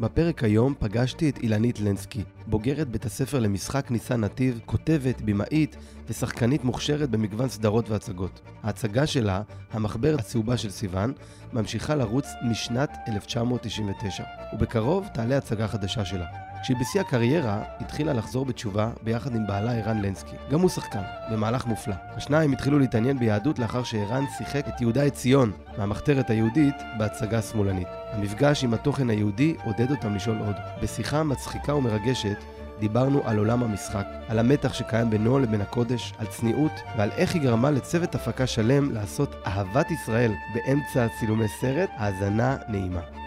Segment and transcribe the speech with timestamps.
[0.00, 5.76] בפרק היום פגשתי את אילנית לנסקי, בוגרת בית הספר למשחק ניסן נתיב, כותבת, במאית
[6.08, 8.40] ושחקנית מוכשרת במגוון סדרות והצגות.
[8.62, 11.12] ההצגה שלה, המחבר הצהובה של סיוון,
[11.52, 16.45] ממשיכה לרוץ משנת 1999, ובקרוב תעלה הצגה חדשה שלה.
[16.66, 20.36] כשהיא בשיא הקריירה, התחילה לחזור בתשובה ביחד עם בעלה ערן לנסקי.
[20.50, 21.94] גם הוא שחקן, במהלך מופלא.
[22.16, 27.88] השניים התחילו להתעניין ביהדות לאחר שערן שיחק את יהודה עציון מהמחתרת היהודית בהצגה שמאלנית.
[28.12, 30.56] המפגש עם התוכן היהודי עודד אותם לשאול עוד.
[30.82, 32.38] בשיחה מצחיקה ומרגשת
[32.80, 37.42] דיברנו על עולם המשחק, על המתח שקיים בינו לבין הקודש, על צניעות ועל איך היא
[37.42, 43.25] גרמה לצוות הפקה שלם לעשות אהבת ישראל באמצע צילומי סרט, האזנה נעימה.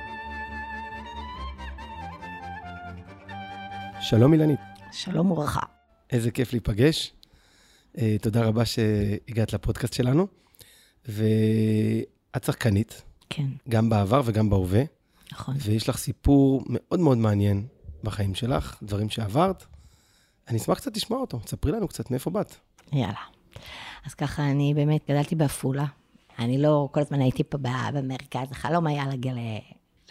[4.02, 4.60] שלום אילנית.
[4.92, 5.60] שלום וברכה.
[6.12, 7.14] איזה כיף להיפגש.
[7.96, 10.28] Uh, תודה רבה שהגעת לפודקאסט שלנו.
[11.06, 13.02] ואת שחקנית.
[13.30, 13.48] כן.
[13.70, 14.84] גם בעבר וגם בהווה.
[15.32, 15.56] נכון.
[15.62, 17.68] ויש לך סיפור מאוד מאוד מעניין
[18.04, 19.66] בחיים שלך, דברים שעברת.
[20.48, 21.40] אני אשמח קצת לשמוע אותו.
[21.46, 22.56] ספרי לנו קצת מאיפה באת.
[22.94, 23.14] יאללה.
[24.06, 25.86] אז ככה, אני באמת גדלתי בעפולה.
[26.40, 27.58] אני לא, כל הזמן הייתי פה
[27.92, 29.34] במרכז, החלום היה להגיע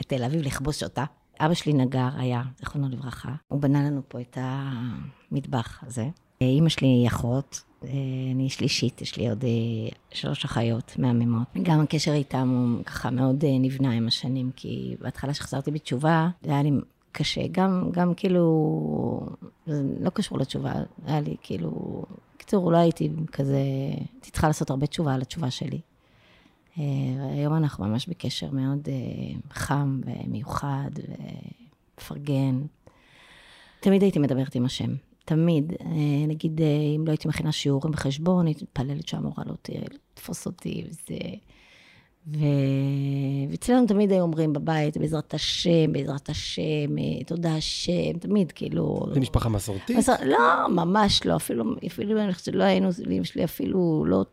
[0.00, 1.04] לתל אביב, לכבוש אותה.
[1.40, 3.32] אבא שלי נגר היה, זיכרונו לברכה.
[3.48, 6.08] הוא בנה לנו פה את המטבח הזה.
[6.40, 7.62] אימא שלי היא אחות,
[8.34, 9.44] אני שלישית, יש לי עוד
[10.10, 11.46] שלוש אחיות מהממות.
[11.62, 16.62] גם הקשר איתם הוא ככה מאוד נבנה עם השנים, כי בהתחלה שחזרתי בתשובה, זה היה
[16.62, 16.70] לי
[17.12, 17.40] קשה.
[17.52, 19.26] גם, גם כאילו,
[19.66, 20.72] זה לא קשור לתשובה,
[21.06, 22.02] היה לי כאילו...
[22.34, 23.62] בקיצור, לא הייתי כזה,
[24.12, 25.80] הייתי צריכה לעשות הרבה תשובה על התשובה שלי.
[26.76, 28.88] היום אנחנו ממש בקשר מאוד
[29.50, 30.90] חם ומיוחד
[31.98, 32.60] ומפרגן.
[33.80, 35.72] תמיד הייתי מדברת עם השם, תמיד.
[36.28, 36.60] נגיד,
[36.96, 41.18] אם לא הייתי מכינה שיעורים בחשבון, הייתי מתפללת שהמורה לא תתפוס אותי, וזה...
[42.34, 42.38] ו...
[43.50, 46.96] ואצלנו תמיד היו אומרים בבית, בעזרת השם, בעזרת השם,
[47.26, 49.06] תודה השם, תמיד, כאילו...
[49.14, 49.96] זה משפחה מסורתית?
[49.96, 50.14] מסור...
[50.24, 54.24] לא, ממש לא, אפילו, אפילו אני חושבת שלא היינו, אמא שלי אפילו לא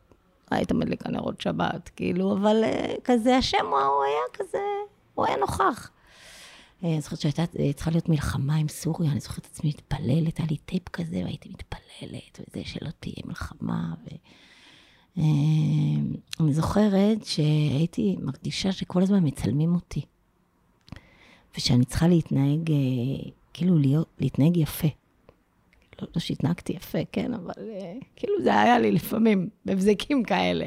[0.51, 2.63] היית מדליקה נרות שבת, כאילו, אבל
[3.03, 4.63] כזה, השם הוא היה כזה,
[5.13, 5.91] הוא היה נוכח.
[6.83, 7.43] אני זוכרת שהייתה
[7.75, 11.49] צריכה להיות מלחמה עם סוריה, אני זוכרת את עצמי מתפללת, היה לי טייפ כזה, והייתי
[11.49, 13.93] מתפללת, וזה שלא תהיה מלחמה.
[14.03, 14.15] ו...
[16.39, 20.01] אני זוכרת שהייתי מרגישה שכל הזמן מצלמים אותי,
[21.57, 22.71] ושאני צריכה להתנהג,
[23.53, 24.87] כאילו להיות, להתנהג יפה.
[26.01, 30.65] לא, לא שהתנהגתי יפה, כן, אבל uh, כאילו זה היה לי לפעמים, בבזקים כאלה.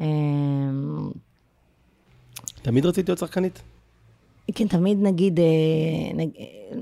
[0.00, 0.02] Um,
[2.62, 3.62] תמיד רצית להיות שחקנית?
[4.54, 6.30] כן, תמיד נגיד, uh, נג...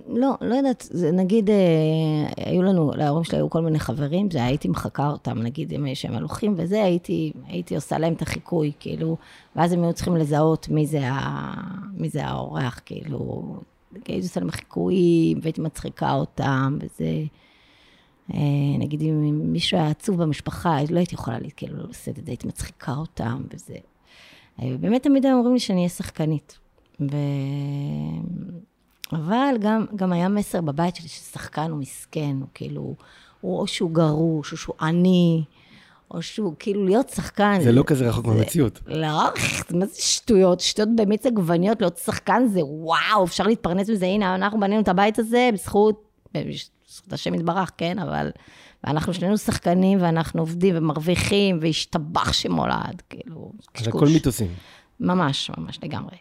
[0.09, 1.51] לא, לא יודעת, נגיד,
[2.37, 6.15] היו לנו, להורים שלי היו כל מיני חברים, זה הייתי מחקה אותם, נגיד, אם שהם
[6.15, 9.17] הלוכים וזה, הייתי, הייתי עושה להם את החיקוי, כאילו,
[9.57, 11.55] ואז הם היו צריכים לזהות מי זה, ה...
[11.93, 13.43] מי זה האורח, כאילו,
[13.95, 17.25] הייתי עושה להם חיקויים, והייתי מצחיקה אותם, וזה...
[18.79, 22.95] נגיד, אם מישהו היה עצוב במשפחה, לא הייתי יכולה כאילו לעשות את זה, הייתי מצחיקה
[22.95, 23.77] אותם, וזה...
[24.59, 26.59] באמת תמיד היו אומרים לי שאני אהיה שחקנית.
[27.01, 27.17] ו...
[29.13, 32.95] אבל גם, גם היה מסר בבית שלי ששחקן הוא מסכן, הוא כאילו,
[33.41, 35.43] הוא או שהוא גרוש, או שהוא עני,
[36.11, 37.59] או שהוא כאילו להיות שחקן.
[37.63, 38.81] זה לא כזה רחוק מהמציאות.
[38.87, 39.31] לא,
[39.71, 40.61] מה זה שטויות?
[40.61, 44.07] שטויות במיץ עגבניות, להיות שחקן זה וואו, אפשר להתפרנס מזה.
[44.07, 46.03] הנה, אנחנו בנינו את הבית הזה בזכות,
[46.35, 47.99] בזכות השם יתברך, כן?
[47.99, 48.31] אבל,
[48.85, 53.85] ואנחנו שנינו שחקנים, ואנחנו עובדים ומרוויחים, והשתבח שמולד, כאילו, קשקוש.
[53.85, 54.49] זה הכל מיתוסים.
[55.01, 56.17] ממש, ממש לגמרי.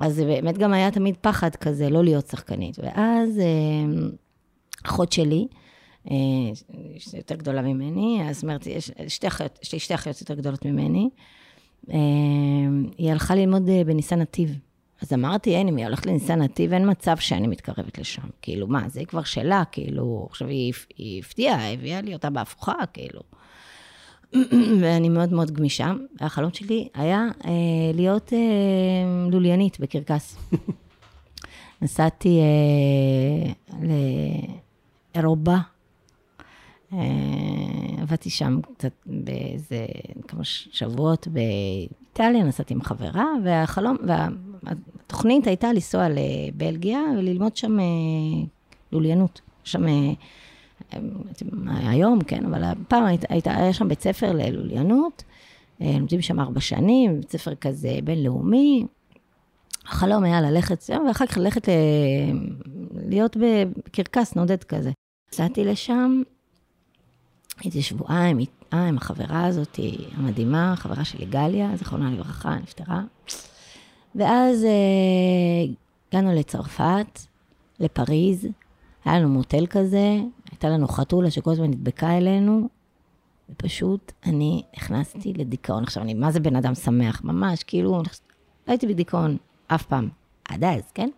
[0.00, 2.78] אז זה באמת גם היה תמיד פחד כזה, לא להיות שחקנית.
[2.82, 3.40] ואז
[4.86, 5.46] אחות שלי,
[7.16, 11.10] יותר גדולה ממני, אז אומרת, יש, שתי אחיות, יש לי שתי אחיות יותר גדולות ממני,
[12.98, 14.58] היא הלכה ללמוד בניסן נתיב.
[15.02, 18.22] אז אמרתי, אין, אם היא הולכת לניסן נתיב, אין מצב שאני מתקרבת לשם.
[18.42, 23.20] כאילו, מה, זה כבר שלה, כאילו, עכשיו היא, היא הפתיעה, הביאה לי אותה בהפוכה, כאילו.
[24.80, 25.92] ואני מאוד מאוד גמישה.
[26.20, 27.50] החלום שלי היה אה,
[27.94, 28.38] להיות אה,
[29.30, 30.36] לוליינית בקרקס.
[31.82, 33.52] נסעתי אה,
[35.14, 35.60] לאירובה, אה,
[37.98, 39.86] עבדתי שם קצת באיזה
[40.28, 47.84] כמה שבועות באיטליה, נסעתי עם חברה, והחלום, והתוכנית הייתה לנסוע לבלגיה וללמוד שם אה,
[48.92, 49.40] לוליינות.
[49.64, 49.88] שם...
[49.88, 50.12] אה,
[51.64, 55.24] היום, כן, אבל פעם היית, היית, היה שם בית ספר ללוליינות,
[55.80, 58.86] לומדים שם ארבע שנים, בית ספר כזה בינלאומי.
[59.86, 61.72] החלום היה ללכת ואחר כך ללכת ל...
[63.08, 64.90] להיות בקרקס נודד כזה.
[65.32, 66.22] נסעתי לשם,
[67.60, 69.78] הייתי שבועיים איתה, עם החברה הזאת
[70.16, 73.02] המדהימה, החברה שלי גליה, זיכרונה לברכה, נפטרה.
[74.14, 74.66] ואז
[76.08, 77.20] הגענו לצרפת,
[77.80, 78.48] לפריז,
[79.04, 80.18] היה לנו מוטל כזה,
[80.50, 82.68] הייתה לנו חתולה שכל הזמן נדבקה אלינו,
[83.50, 85.82] ופשוט אני נכנסתי לדיכאון.
[85.82, 87.24] עכשיו, אני, מה זה בן אדם שמח?
[87.24, 88.02] ממש, כאילו, לא
[88.72, 90.08] הייתי בדיכאון אף פעם,
[90.48, 91.08] עד אז, כן?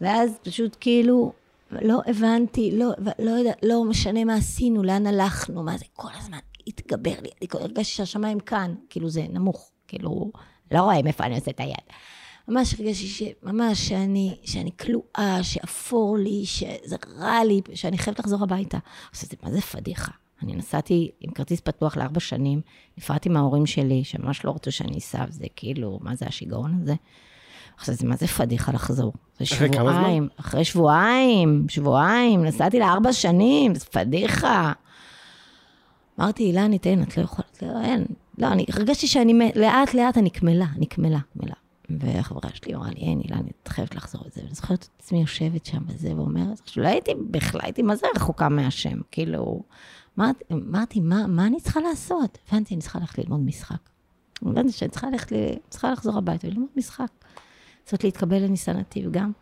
[0.00, 1.32] ואז פשוט כאילו,
[1.82, 6.38] לא הבנתי, לא, לא יודע, לא משנה מה עשינו, לאן הלכנו, מה זה, כל הזמן
[6.66, 10.32] התגבר לי, אני הרגשתי שהשמיים כאן, כאילו זה נמוך, כאילו,
[10.70, 11.74] לא רואה מאיפה אני עושה את היד.
[12.48, 18.78] ממש הרגשתי שממש שאני, שאני כלואה, שאפור לי, שזה רע לי, שאני חייבת לחזור הביתה.
[19.10, 20.12] עכשיו, זה מה זה פדיחה?
[20.42, 22.60] אני נסעתי עם כרטיס פתוח לארבע שנים,
[22.98, 26.94] נפרדתי מההורים שלי, שממש לא רצו שאני אסע, וזה כאילו, מה זה השיגעון הזה?
[27.76, 29.12] עכשיו, זה מה זה פדיחה לחזור?
[29.48, 30.00] זה אחרי כמה זמן?
[30.00, 30.28] שבועיים.
[30.36, 34.72] אחרי שבועיים, שבועיים, נסעתי לארבע שנים, זה פדיחה.
[36.20, 38.04] אמרתי, אילן, תן, את לא יכולה, את לא, אין.
[38.38, 41.54] לא, אני הרגשתי שאני, לאט לאט אני קמלה, אני קמלה, קמלה.
[41.90, 44.40] והחברה שלי אמרה לי, אין, אילן, את חייבת לחזור את זה.
[44.44, 48.48] ואני זוכרת את עצמי יושבת שם וזה, ואומרת, לא הייתי, בכלל הייתי, מה זה רחוקה
[48.48, 48.98] מהשם?
[49.10, 49.62] כאילו,
[50.52, 52.38] אמרתי, מה, מה אני צריכה לעשות?
[52.48, 53.76] הבנתי, אני צריכה ללכת ללמוד משחק.
[54.42, 57.08] הבנתי שאני צריכה ללכת, ל- צריכה לחזור הביתה וללמוד משחק.
[57.90, 59.32] זאת להתקבל לניסן נתיב גם.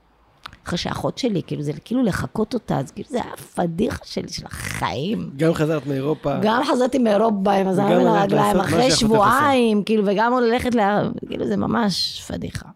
[0.67, 4.47] אחרי שאחות שלי, כאילו, זה כאילו לחקות אותה, אז כאילו, זה היה פדיחה שלי, של
[4.47, 5.31] החיים.
[5.37, 6.39] גם חזרת מאירופה.
[6.43, 10.81] גם חזרתי מאירופה עם הזמן בין הלכת הרגליים, אחרי שבועיים, כאילו, וגם עוד ללכת ל...
[11.29, 12.69] כאילו, זה ממש פדיחה.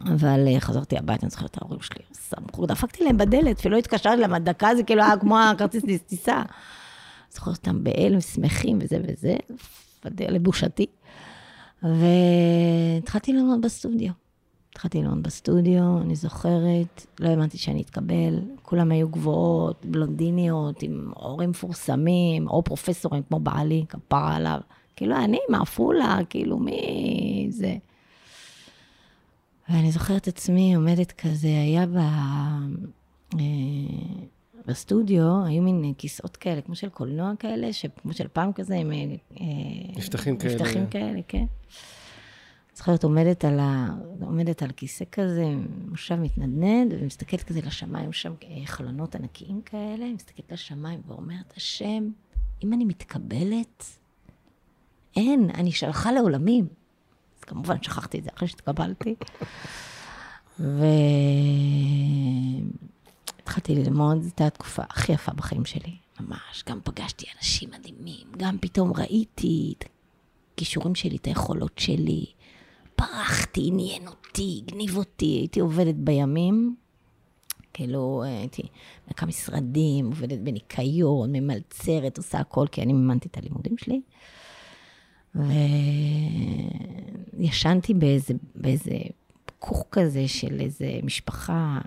[0.00, 4.16] אבל אה, חזרתי הביתה, אני זוכרת את ההורים שלי, סמכו, דפקתי להם בדלת, אפילו התקשרתי
[4.16, 6.42] להם, הדקה זה כאילו היה כמו הכרטיס טיסה.
[7.30, 9.36] זוכרת אותם בהלם, שמחים וזה וזה,
[10.04, 10.86] לבושתי.
[11.82, 14.21] והתחלתי ללמוד בסטודיו.
[14.72, 21.50] התחלתי ללמוד בסטודיו, אני זוכרת, לא האמנתי שאני אתקבל, כולם היו גבוהות, בלונדיניות, עם הורים
[21.50, 24.60] מפורסמים, או פרופסורים כמו בעלי, כפרה עליו.
[24.96, 27.74] כאילו, אני מעפולה, כאילו, מי זה?
[29.68, 31.96] ואני זוכרת את עצמי עומדת כזה, היה ב...
[31.96, 33.40] אה,
[34.66, 37.68] בסטודיו, היו מין כיסאות כאלה, כמו של קולנוע כאלה,
[38.02, 38.92] כמו של פעם כזה, עם...
[38.92, 39.46] אה,
[39.96, 40.54] נפתחים כאלה.
[40.54, 41.44] נפתחים כאלה, כן.
[42.74, 43.88] זוכרת, עומדת על, ה...
[44.20, 45.44] עומדת על כיסא כזה,
[45.88, 52.10] מושב מתנדנד, ומסתכלת כזה לשמיים, שם אה, חלונות ענקיים כאלה, מסתכלת לשמיים ואומרת, השם,
[52.64, 53.84] אם אני מתקבלת,
[55.16, 56.66] אין, אני שלחה לעולמים.
[57.38, 59.14] אז כמובן שכחתי את זה אחרי שהתקבלתי.
[63.38, 66.64] והתחלתי ללמוד, זו הייתה התקופה הכי יפה בחיים שלי, ממש.
[66.68, 69.84] גם פגשתי אנשים מדהימים, גם פתאום ראיתי את
[70.54, 72.24] הכישורים שלי, את היכולות שלי.
[73.06, 76.76] פרחתי, עניין אותי, הגניב אותי, הייתי עובדת בימים.
[77.72, 78.62] כאילו, הייתי
[79.08, 84.00] מנקה משרדים, עובדת בניקיון, ממלצרת, עושה הכל, כי אני מימנתי את הלימודים שלי.
[87.34, 88.96] וישנתי באיזה, באיזה
[89.58, 91.78] כוך כזה של איזה משפחה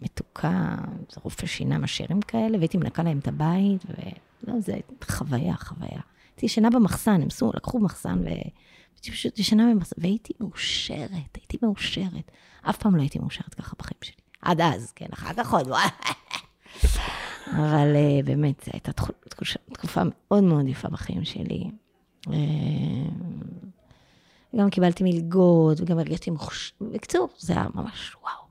[0.00, 0.76] מתוקה,
[1.12, 6.00] זה רופא שיניים עשירים כאלה, והייתי מנקה להם את הבית, ולא, זה חוויה, חוויה.
[6.30, 8.18] הייתי ישנה במחסן, הם עשו, לקחו מחסן,
[8.98, 12.30] והייתי פשוט ישנה במחסן, והייתי מאושרת, הייתי מאושרת.
[12.62, 14.22] אף פעם לא הייתי מאושרת ככה בחיים שלי.
[14.42, 15.68] עד אז, כן, אחר כך עוד,
[17.56, 18.92] אבל uh, באמת, זו הייתה
[19.72, 21.70] תקופה, מאוד מאוד יפה בחיים שלי.
[22.26, 22.30] Uh,
[24.56, 26.72] גם קיבלתי מלגות, וגם הרגשתי מחוש...
[26.80, 28.44] בקיצור, זה היה ממש וואו.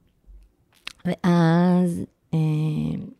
[1.05, 2.37] ואז, uh,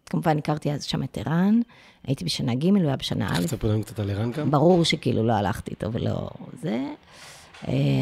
[0.05, 1.61] כמובן, הכרתי אז שם את ערן,
[2.07, 3.43] הייתי בשנה ג', הוא היה בשנה א'.
[3.43, 4.51] תספר לנו קצת על ערן גם.
[4.51, 6.29] ברור שכאילו לא הלכתי איתו ולא
[6.61, 6.85] זה.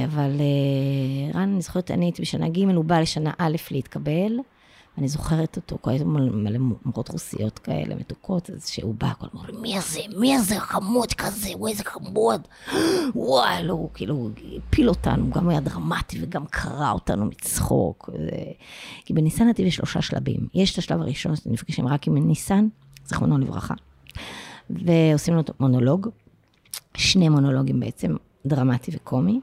[0.05, 0.31] אבל
[1.33, 4.39] רן, אני זוכרת, אני הייתי בשנה ג', הוא בא לשנה א' להתקבל.
[4.97, 9.62] אני זוכרת אותו, כל הזמן מלא מורות רוסיות כאלה, מתוקות, אז שהוא בא, כל הזמן,
[9.62, 12.41] מי זה, מי זה חמוד כזה, וואי, איזה חמוד.
[13.15, 18.09] וואי, לא, הוא כאילו הפיל אותנו, גם היה דרמטי וגם קרע אותנו מצחוק.
[19.05, 20.47] כי בניסן נתיב יש שלושה שלבים.
[20.53, 22.67] יש את השלב הראשון, שאתם נפגשים רק עם ניסן,
[23.05, 23.74] זכרונו לברכה,
[24.69, 26.10] ועושים לו מונולוג,
[26.98, 29.39] שני מונולוגים בעצם, דרמטי וקומי.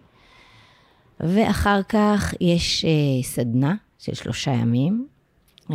[1.20, 5.06] ואחר כך יש uh, סדנה של שלושה ימים,
[5.62, 5.74] Uh,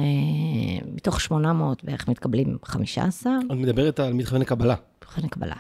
[0.95, 3.33] מתוך 800 בערך מתקבלים 15.
[3.45, 4.75] את מדברת על מתכוון לקבלה.
[4.97, 5.55] מתכוון לקבלה,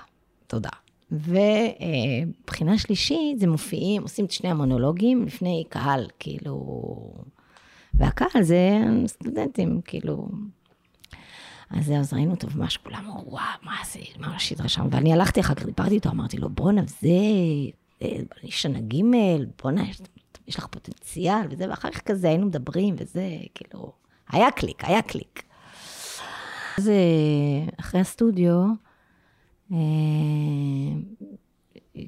[0.47, 0.69] תודה.
[1.11, 7.13] ובחינה uh, שלישית, זה מופיעים, עושים את שני המונולוגים לפני קהל, כאילו...
[7.93, 10.27] והקהל זה סטודנטים, כאילו...
[11.69, 14.87] אז זהו, אז ראינו אותו, ממש כולם אמרו, וואו, מה זה, ממש התרשם.
[14.91, 17.07] ואני הלכתי אחר כך, דיברתי איתו, אמרתי לו, בואנה, זה,
[18.01, 19.01] אני שנה ג',
[19.63, 19.89] בואנה,
[20.47, 23.91] יש, לך פוטנציאל וזה, ואחר כך כזה היינו מדברים וזה, כאילו...
[24.29, 25.43] היה קליק, היה קליק.
[26.77, 26.91] אז
[27.79, 28.65] אחרי הסטודיו,
[29.71, 29.77] אה,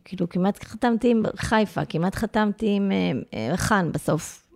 [0.06, 2.92] כאילו כמעט חתמתי עם חיפה, כמעט חתמתי עם
[3.34, 4.48] אה, חאן בסוף.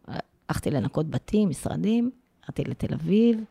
[0.50, 2.12] הלכתי לנקות בתים, משרדים,
[2.44, 3.44] הלכתי לתל אביב, אה,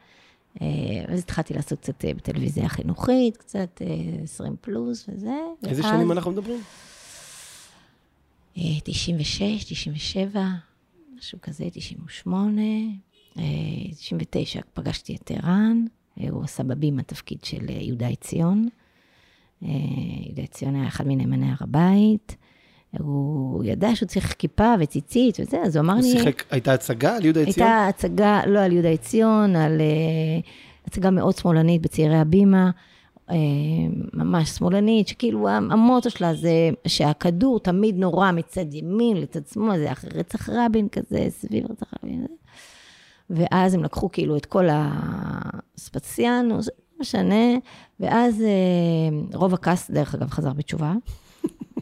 [1.08, 3.82] אז התחלתי לעשות קצת אה, בטלוויזיה חינוכית, קצת
[4.24, 5.34] 20 פלוס וזה.
[5.66, 6.60] איזה ואז- שנים אנחנו מדברים?
[8.58, 10.44] אה, 96, 97,
[11.18, 12.62] משהו כזה, 98,
[13.38, 13.42] אה,
[13.90, 15.84] 99 פגשתי את ערן,
[16.20, 18.68] אה, הוא עשה בבימה תפקיד של אה, יהודה עציון.
[19.62, 19.68] אה,
[20.26, 22.36] יהודה עציון היה אחד מנאמני הר הבית.
[22.98, 26.10] הוא ידע שהוא צריך כיפה וציצית וזה, אז הוא אמר הוא לי...
[26.10, 27.66] שיחק, הייתה הצגה על יהודה עציון?
[27.68, 32.70] הייתה הצגה, לא על יהודה עציון, על uh, הצגה מאוד שמאלנית בצעירי הבימה,
[33.28, 33.32] uh,
[34.12, 40.10] ממש שמאלנית, שכאילו המוטו שלה זה שהכדור תמיד נורא מצד ימין לצד שמאל, זה אחרי
[40.14, 42.26] רצח רבין כזה, סביב רצח רבין.
[43.30, 47.56] ואז הם לקחו כאילו את כל הספציאנוס, לא משנה,
[48.00, 50.92] ואז uh, רוב הכעס, דרך אגב, חזר בתשובה.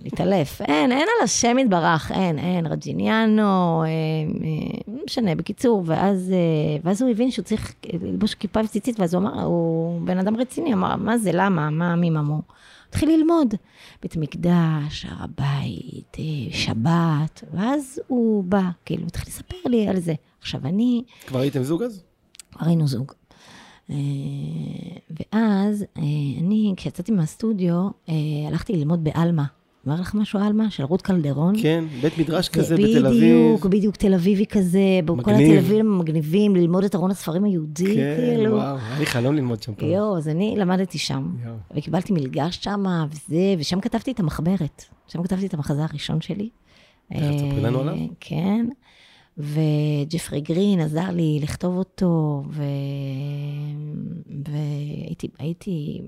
[0.04, 0.60] להתעלף.
[0.60, 6.80] אין, אין על השם יתברך, אין, אין, רג'יניאנו, אה, אה, לא משנה, בקיצור, ואז, אה,
[6.84, 10.72] ואז הוא הבין שהוא צריך ללבוש כיפה וציצית, ואז הוא אמר, הוא בן אדם רציני,
[10.72, 12.42] אמר, מה זה, למה, מה, מי ממו?
[12.88, 13.54] התחיל ללמוד,
[14.02, 16.16] בית מקדש, הר הבית,
[16.50, 20.14] שבת, ואז הוא בא, כאילו, התחיל לספר לי על זה.
[20.40, 22.02] עכשיו, אני, כבר הייתם זוג אז?
[22.52, 23.12] כבר היינו זוג.
[25.10, 27.88] ואז אני, כשיצאתי מהסטודיו,
[28.48, 29.44] הלכתי ללמוד בעלמה.
[29.86, 30.70] אומר לך משהו עלמה?
[30.70, 31.54] של רות קלדרון?
[31.62, 33.20] כן, בית מדרש זה כזה בתל אביב.
[33.20, 35.36] בדיוק, בדיוק, תל אביבי כזה, כל מגניב.
[35.36, 38.56] התל אביבים המגניבים, ללמוד את ארון הספרים היהודי, כן, כאילו.
[38.56, 39.88] וואו, היה לי חלום ללמוד שם פעם.
[39.88, 41.54] יואו, אז אני למדתי שם, יואו.
[41.76, 44.84] וקיבלתי מלגה שם, וזה, ושם כתבתי את המחברת.
[45.08, 46.48] שם כתבתי את המחזה הראשון שלי.
[47.10, 47.96] איך, תספרי לנו עליו?
[48.20, 48.66] כן.
[49.38, 52.62] וג'פרי גרין עזר לי לכתוב אותו, ו...
[54.44, 56.00] והייתי, הייתי,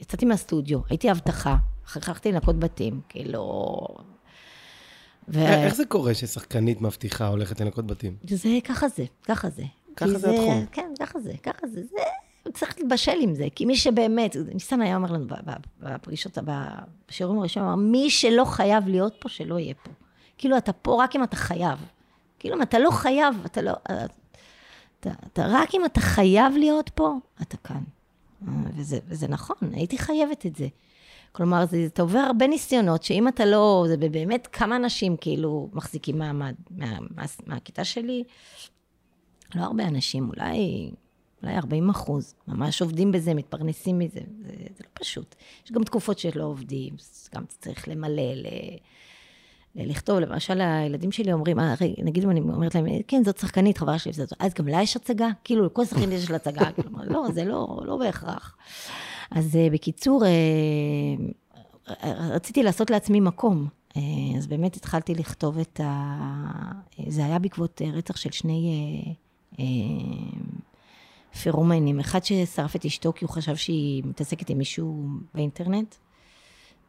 [0.00, 1.56] יצאתי מהסטודיו, הייתי אבטחה,
[1.86, 3.86] אחר כך הלכתי לנקות בתים, כאילו...
[5.28, 5.38] ו...
[5.38, 8.16] אה, איך זה קורה ששחקנית מבטיחה הולכת לנקות בתים?
[8.28, 9.62] זה, ככה זה, ככה זה.
[9.96, 10.66] ככה זה התחום.
[10.72, 11.82] כן, ככה זה, ככה זה.
[11.82, 15.26] זה, צריך להתבשל עם זה, כי מי שבאמת, ניסן היה אומר לנו
[15.80, 16.38] בפגישות,
[17.08, 19.90] בשיעורים הראשונים, אמר, מי שלא חייב להיות פה, שלא יהיה פה.
[20.38, 21.78] כאילו, אתה פה רק אם אתה חייב.
[22.38, 23.72] כאילו, אם אתה לא חייב, אתה לא...
[25.00, 27.82] אתה, אתה רק אם אתה חייב להיות פה, אתה כאן.
[28.48, 30.66] אה, וזה, וזה נכון, הייתי חייבת את זה.
[31.32, 36.18] כלומר, זה, אתה עובר הרבה ניסיונות, שאם אתה לא, זה באמת כמה אנשים כאילו מחזיקים
[36.18, 38.24] מעמד מה, מה, מהכיתה שלי,
[39.54, 40.90] לא הרבה אנשים, אולי,
[41.42, 45.34] אולי 40 אחוז, ממש עובדים בזה, מתפרנסים מזה, זה, זה לא פשוט.
[45.64, 46.94] יש גם תקופות שלא עובדים,
[47.34, 48.46] גם צריך למלא, ל...
[49.78, 53.98] לכתוב, למשל הילדים שלי אומרים, אה, נגיד אם אני אומרת להם, כן, זאת שחקנית, חברה
[53.98, 55.28] שלי, וזאת, אז גם לה יש הצגה?
[55.44, 58.56] כאילו, לכל שחקנית יש לה הצגה, כאילו, לא, זה לא, לא בהכרח.
[59.30, 60.30] אז אה, בקיצור, אה,
[62.30, 63.68] רציתי לעשות לעצמי מקום.
[63.96, 66.32] אה, אז באמת התחלתי לכתוב את ה...
[67.08, 68.70] זה היה בעקבות אה, רצח של שני
[69.58, 69.66] אה, אה,
[71.42, 72.00] פירומנים.
[72.00, 75.94] אחד ששרף את אשתו כי הוא חשב שהיא מתעסקת עם מישהו באינטרנט.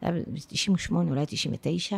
[0.01, 1.97] זה היה ב-98, אולי 99.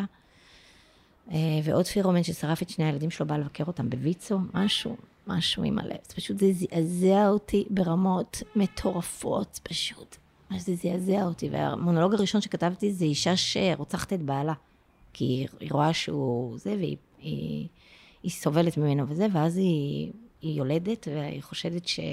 [1.31, 5.79] אה, ועוד פירומן ששרף את שני הילדים שלו, בא לבקר אותם בוויצו, משהו, משהו עם
[5.79, 5.97] הלב.
[6.15, 10.17] פשוט זה זעזע אותי ברמות מטורפות, פשוט.
[10.51, 11.49] ממש זה זעזע אותי.
[11.49, 14.53] והמונולוג הראשון שכתבתי זה אישה שרוצחת את בעלה.
[15.13, 15.25] כי
[15.59, 17.67] היא- רואה שהוא זה, והיא היא,
[18.23, 22.03] היא סובלת ממנו וזה, ואז היא, היא יולדת, והיא חושדת שהוא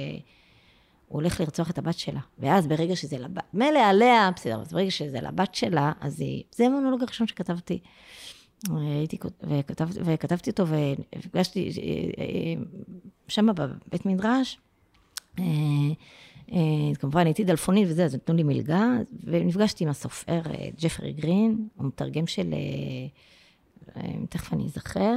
[1.09, 2.21] הולך לרצוח את הבת שלה.
[2.38, 6.66] ואז ברגע שזה לבת, מילא עליה, בסדר, אז ברגע שזה לבת שלה, אז היא, זה
[6.66, 7.78] המונולוג הראשון שכתבתי.
[8.76, 12.62] הייתי, כות- וכתב, וכתבתי אותו, ונפגשתי אה, אה,
[13.28, 14.59] שם בבית מדרש.
[16.52, 18.84] אה, כמובן הייתי דלפונית וזה, אז נתנו לי מלגה,
[19.24, 22.54] ונפגשתי עם הסופר אה, ג'פרי גרין, הוא מתרגם של,
[23.96, 25.16] אה, תכף אני אזכר,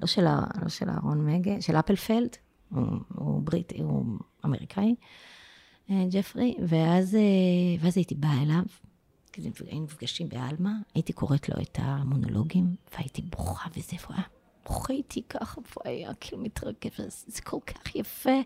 [0.00, 0.24] לא של,
[0.62, 2.36] לא של אהרון מגה, של אפלפלד,
[2.70, 4.04] הוא, הוא בריטי, הוא
[4.44, 4.94] אמריקאי,
[6.10, 7.18] ג'פרי, ואז,
[7.80, 8.62] ואז הייתי באה אליו,
[9.66, 14.24] היינו נפגשים בעלמה, הייתי קוראת לו את המונולוגים, והייתי בוכה וזה, והוא היה
[14.90, 18.40] איתי ככה, והוא היה כאילו מתרגש, זה כל כך יפה,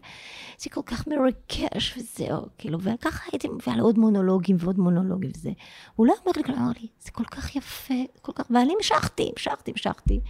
[0.59, 5.50] זה כל כך מרגש וזהו, כאילו, וככה הייתי מביאה לו עוד מונולוגים ועוד מונולוגים וזה.
[5.97, 9.31] הוא לא אומר לי, הוא אמר לי, זה כל כך יפה, כל כך, ואני המשכתי,
[9.33, 10.21] המשכתי, המשכתי,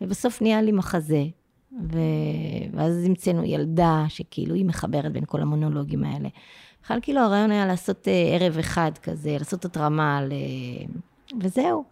[0.00, 1.24] ובסוף נהיה לי מחזה.
[1.92, 1.98] ו...
[2.72, 6.28] ואז המצאנו ילדה שכאילו היא מחברת בין כל המונולוגים האלה.
[6.82, 10.32] בכלל כאילו הרעיון היה לעשות אה, ערב אחד כזה, לעשות התרמה ל...
[11.40, 11.84] וזהו.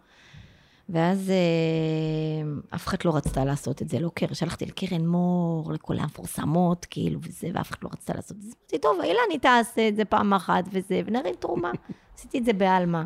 [0.91, 5.99] ואז אה, אף אחד לא רצתה לעשות את זה, לא קרן, שלחתי לקרן מור, לכל
[5.99, 8.51] המפורסמות, כאילו, וזה, ואף אחד לא רצתה לעשות את זה.
[8.61, 11.71] אמרתי, טוב, אילני תעשה את זה פעם אחת וזה, ונרים תרומה.
[12.15, 13.05] עשיתי את זה בעלמה.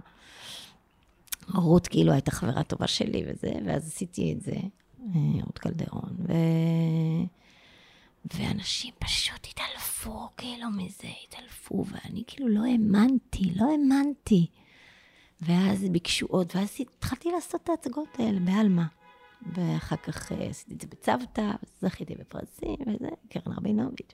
[1.54, 4.56] רות כאילו הייתה חברה טובה שלי וזה, ואז עשיתי את זה,
[5.16, 6.16] אה, רות קלדרון.
[6.28, 6.34] ו...
[8.34, 14.48] ואנשים פשוט התעלפו, כאילו, מזה, התעלפו, ואני כאילו לא האמנתי, לא האמנתי.
[15.42, 18.84] ואז ביקשו עוד, ואז התחלתי לעשות את ההצגות האלה בעלמא.
[19.54, 21.52] ואחר כך אה, עשיתי את זה בצוותא,
[21.82, 24.14] זכיתי בפרסים, וזה, קרן רבינוביץ'.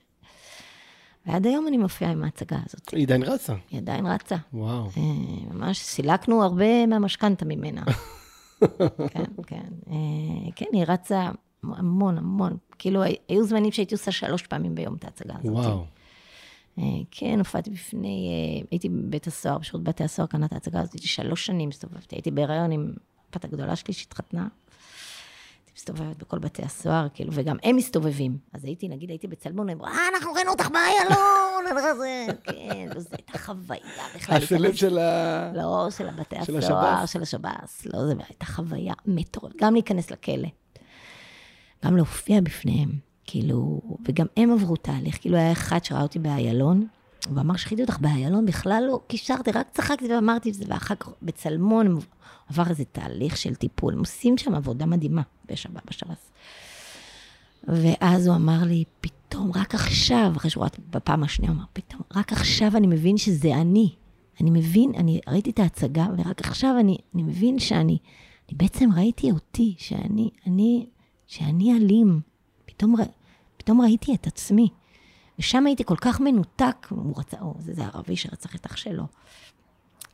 [1.26, 2.90] ועד היום אני מופיעה עם ההצגה הזאת.
[2.90, 3.54] היא עדיין רצה.
[3.70, 4.36] היא עדיין רצה.
[4.52, 4.86] וואו.
[4.96, 7.82] אה, ממש סילקנו הרבה מהמשכנתה ממנה.
[9.12, 9.68] כן, כן.
[9.90, 11.30] אה, כן, היא רצה
[11.62, 12.56] המון, המון.
[12.78, 15.52] כאילו, היו זמנים שהייתי עושה שלוש פעמים ביום את ההצגה הזאת.
[15.52, 15.84] וואו.
[16.78, 18.32] אה, כן, הופעתי בפני,
[18.70, 22.30] הייתי בבית הסוהר, בשירות בתי הסוהר, כאן את ההצגה הזאת, הייתי שלוש שנים הסתובבתי, הייתי
[22.30, 22.92] בהיריון עם
[23.30, 24.48] הבת הגדולה שלי שהתחתנה.
[25.76, 28.38] מסתובבת בכל בתי הסוהר, כאילו, וגם הם מסתובבים.
[28.52, 31.64] אז הייתי, נגיד, הייתי בצלמון, הם אמרו, אה, אנחנו ראינו אותך באיילון,
[32.44, 34.36] כן, וזו הייתה חוויה בכלל.
[34.36, 35.52] הסלב של ה...
[35.54, 39.56] לא, של בתי הסוהר, של השב"ס, לא, זו הייתה חוויה מטורפת.
[39.56, 40.48] גם להיכנס לכלא,
[41.84, 42.90] גם להופיע בפניהם,
[43.26, 46.86] כאילו, וגם הם עברו תהליך, כאילו, היה אחד שראה אותי באיילון,
[47.28, 51.08] הוא אמר, שחיתי אותך באיילון, בכלל לא קישרתי, רק צחקתי ואמרתי את זה, ואחר כך
[51.22, 51.98] בצלמון,
[52.50, 53.92] עבר איזה תהליך של טיפול.
[53.92, 56.32] הם עושים שם עבודה מדהימה בשבת, בשב"ס.
[57.68, 62.02] ואז הוא אמר לי, פתאום, רק עכשיו, אחרי שהוא ראה בפעם השנייה, הוא אמר, פתאום,
[62.16, 63.94] רק עכשיו אני מבין שזה אני.
[64.40, 67.98] אני מבין, אני ראיתי את ההצגה, ורק עכשיו אני, אני מבין שאני,
[68.48, 70.86] אני בעצם ראיתי אותי, שאני, אני,
[71.26, 72.20] שאני אלים.
[72.76, 72.94] פתאום,
[73.56, 74.68] פתאום ראיתי את עצמי.
[75.38, 79.04] ושם הייתי כל כך מנותק, הוא רצה, או, זה, זה ערבי שרצח את אח שלו.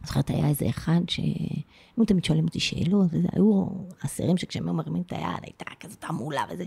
[0.05, 3.67] זוכרת, היה איזה אחד שהיו תמיד שואלים אותי שאלות, וזה, היו
[4.05, 6.65] אסירים שכשהם היו מרימים את היד, הייתה כזאת המולה וזה.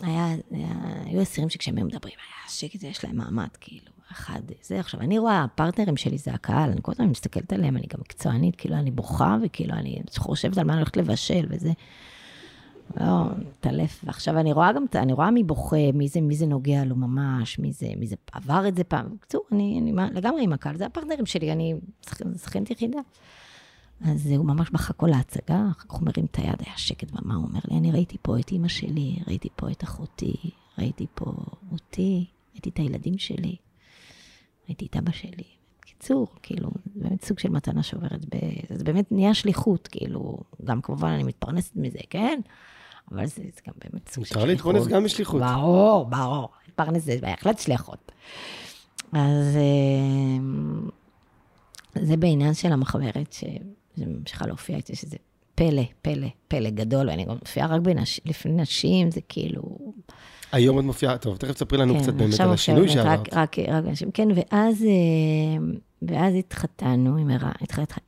[0.00, 0.68] היה, היה,
[1.04, 4.80] היו אסירים שכשהם היו מדברים, היה שקט, יש להם מעמד, כאילו, אחד, זה.
[4.80, 8.56] עכשיו, אני רואה, הפרטנרים שלי זה הקהל, אני כל הזמן מסתכלת עליהם, אני גם מקצוענית,
[8.56, 11.72] כאילו, אני בוכה, וכאילו, אני חושבת על מה אני הולכת לבשל וזה.
[12.96, 14.00] לא, מתעלף.
[14.04, 17.58] ועכשיו אני רואה גם, אני רואה מי בוכה, מי זה, מי זה נוגע לו ממש,
[17.58, 19.16] מי זה, מי זה עבר את זה פעם.
[19.16, 21.74] בקיצור, אני, אני לגמרי עם הקהל, זה הפרטנרים שלי, אני
[22.36, 22.98] שחקנית יחידה.
[24.04, 27.34] אז הוא ממש בכה כל ההצגה, אחר כך הוא מרים את היד, היה שקט במה,
[27.34, 30.34] הוא אומר לי, אני ראיתי פה את אימא שלי, ראיתי פה את אחותי,
[30.78, 31.32] ראיתי פה
[31.72, 33.56] אותי, ראיתי את הילדים שלי,
[34.68, 35.44] ראיתי את אבא שלי.
[35.80, 38.38] בקיצור, כאילו, זה באמת סוג של מתנה שעוברת ב...
[38.74, 42.40] זה באמת נהיה שליחות, כאילו, גם כמובן אני מתפרנסת מזה, כן?
[43.12, 44.50] אבל זה, זה גם באמת סוג של שליחות.
[44.50, 45.42] מותר להתפרנס גם משליחות.
[45.42, 46.48] ברור, ברור.
[46.66, 48.12] להתפרנס זה בהחלט שליחות.
[49.12, 50.42] אז אה,
[52.02, 53.36] זה בעניין של המחברת,
[53.96, 55.16] שממשיכה להופיע איתי, שזה
[55.54, 58.20] פלא, פלא, פלא גדול, ואני גם מופיעה רק בנש...
[58.24, 59.62] לפני נשים, זה כאילו...
[60.52, 63.20] היום את מופיעה, טוב, תכף תספרי לנו כן, קצת באמת על השינוי שעברת.
[63.20, 65.66] רק, רק, רק נשים, כן, ואז, אה,
[66.02, 67.52] ואז התחתנו, עם ערה,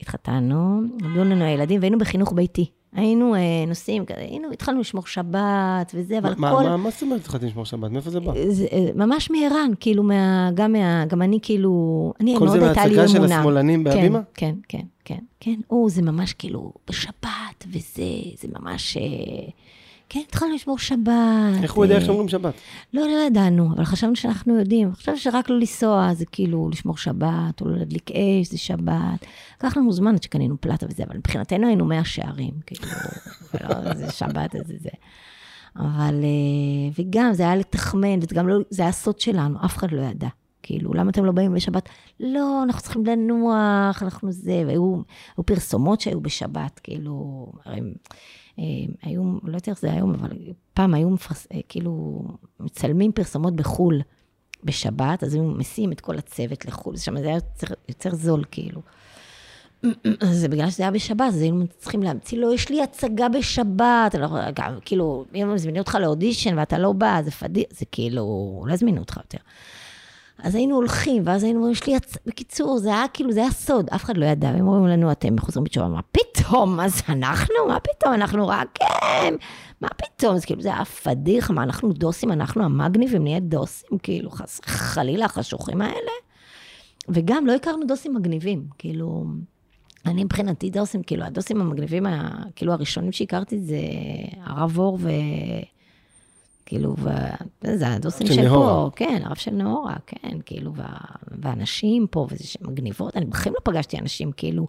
[0.01, 2.71] התחתנו, עמדו לנו הילדים, והיינו בחינוך ביתי.
[2.93, 6.63] היינו אה, נוסעים, היינו, התחלנו לשמור שבת וזה, אבל מה, כל...
[6.63, 7.91] מה, מה זאת אומרת התחלתי לשמור שבת?
[7.91, 8.33] מאיפה זה בא?
[8.49, 12.95] זה, אה, ממש מערן, כאילו, מה, גם, מה, גם אני כאילו, אני מאוד הייתה לי
[12.95, 13.07] אמונה.
[13.07, 14.21] כל זה מההצגה של השמאלנים כן, בהבימה?
[14.35, 15.61] כן, כן, כן, כן.
[15.71, 18.03] או, זה ממש כאילו בשבת, וזה,
[18.41, 18.97] זה ממש...
[18.97, 19.51] אה,
[20.13, 21.63] כן, התחלנו לשמור שבת.
[21.63, 22.55] איך הוא יודע איך שומרים שבת?
[22.95, 24.95] לא, לא ידענו, אבל חשבנו שאנחנו יודעים.
[24.95, 29.27] חשבנו שרק לא לנסוע זה כאילו לשמור שבת, או לא להדליק אש, זה שבת.
[29.57, 32.83] לקח לנו זמן עד שקנינו פלטה וזה, אבל מבחינתנו היינו מאה שערים, כאילו,
[33.61, 34.91] לא, זה שבת, זה זה.
[35.77, 40.03] אבל, אה, וגם, זה היה לתחמן, וגם לא, זה היה סוד שלנו, אף אחד לא
[40.03, 40.29] ידע.
[40.63, 41.89] כאילו, למה אתם לא באים בשבת?
[42.21, 45.03] לא, אנחנו צריכים לנוח, אנחנו זה, והיו
[45.47, 47.81] פרסומות שהיו בשבת, כאילו, הרי...
[48.61, 48.65] אה,
[49.03, 50.37] היו, לא יודעת איך זה היום, אבל
[50.75, 52.23] פעם היו מפרס, אה, כאילו
[52.61, 54.01] מצלמים פרסומות בחו"ל
[54.65, 58.83] בשבת, אז היו מסיעים את כל הצוות לחו"ל, שם זה היה יותר, יותר זול, כאילו.
[60.41, 64.29] זה בגלל שזה היה בשבת, אז היינו צריכים להמציא לו, יש לי הצגה בשבת, לא,
[64.55, 69.01] גם, כאילו, אם מזמינים אותך לאודישן ואתה לא בא, זה פדיח, זה כאילו, לא הזמינו
[69.01, 69.39] אותך יותר.
[70.43, 72.15] אז היינו הולכים, ואז היינו אומרים, יש לי הצ...
[72.27, 75.39] בקיצור, זה היה כאילו, זה היה סוד, אף אחד לא ידע, הם אומרים לנו, אתם
[75.39, 79.37] חוזרים בתשובה, מה פתאום, אז אנחנו, מה פתאום, אנחנו רק הם,
[79.81, 84.31] מה פתאום, אז כאילו, זה היה פדיח, מה, אנחנו דוסים, אנחנו המגניבים, נהיה דוסים, כאילו,
[84.31, 84.61] חס...
[84.65, 86.13] חלילה, החשוכים האלה.
[87.09, 89.25] וגם לא הכרנו דוסים מגניבים, כאילו,
[90.07, 92.07] אני מבחינתי דוסים, כאילו, הדוסים המגניבים,
[92.57, 93.81] כאילו, הראשונים שהכרתי זה
[94.45, 95.11] הרב אור ו...
[96.71, 96.97] כאילו,
[97.65, 100.89] וזה הדוסים של, של פה, כן, הרב של נאורה, כן, כאילו, וה,
[101.43, 104.67] ואנשים פה, וזה שמגניבות, אני בחיים לא פגשתי אנשים, כאילו,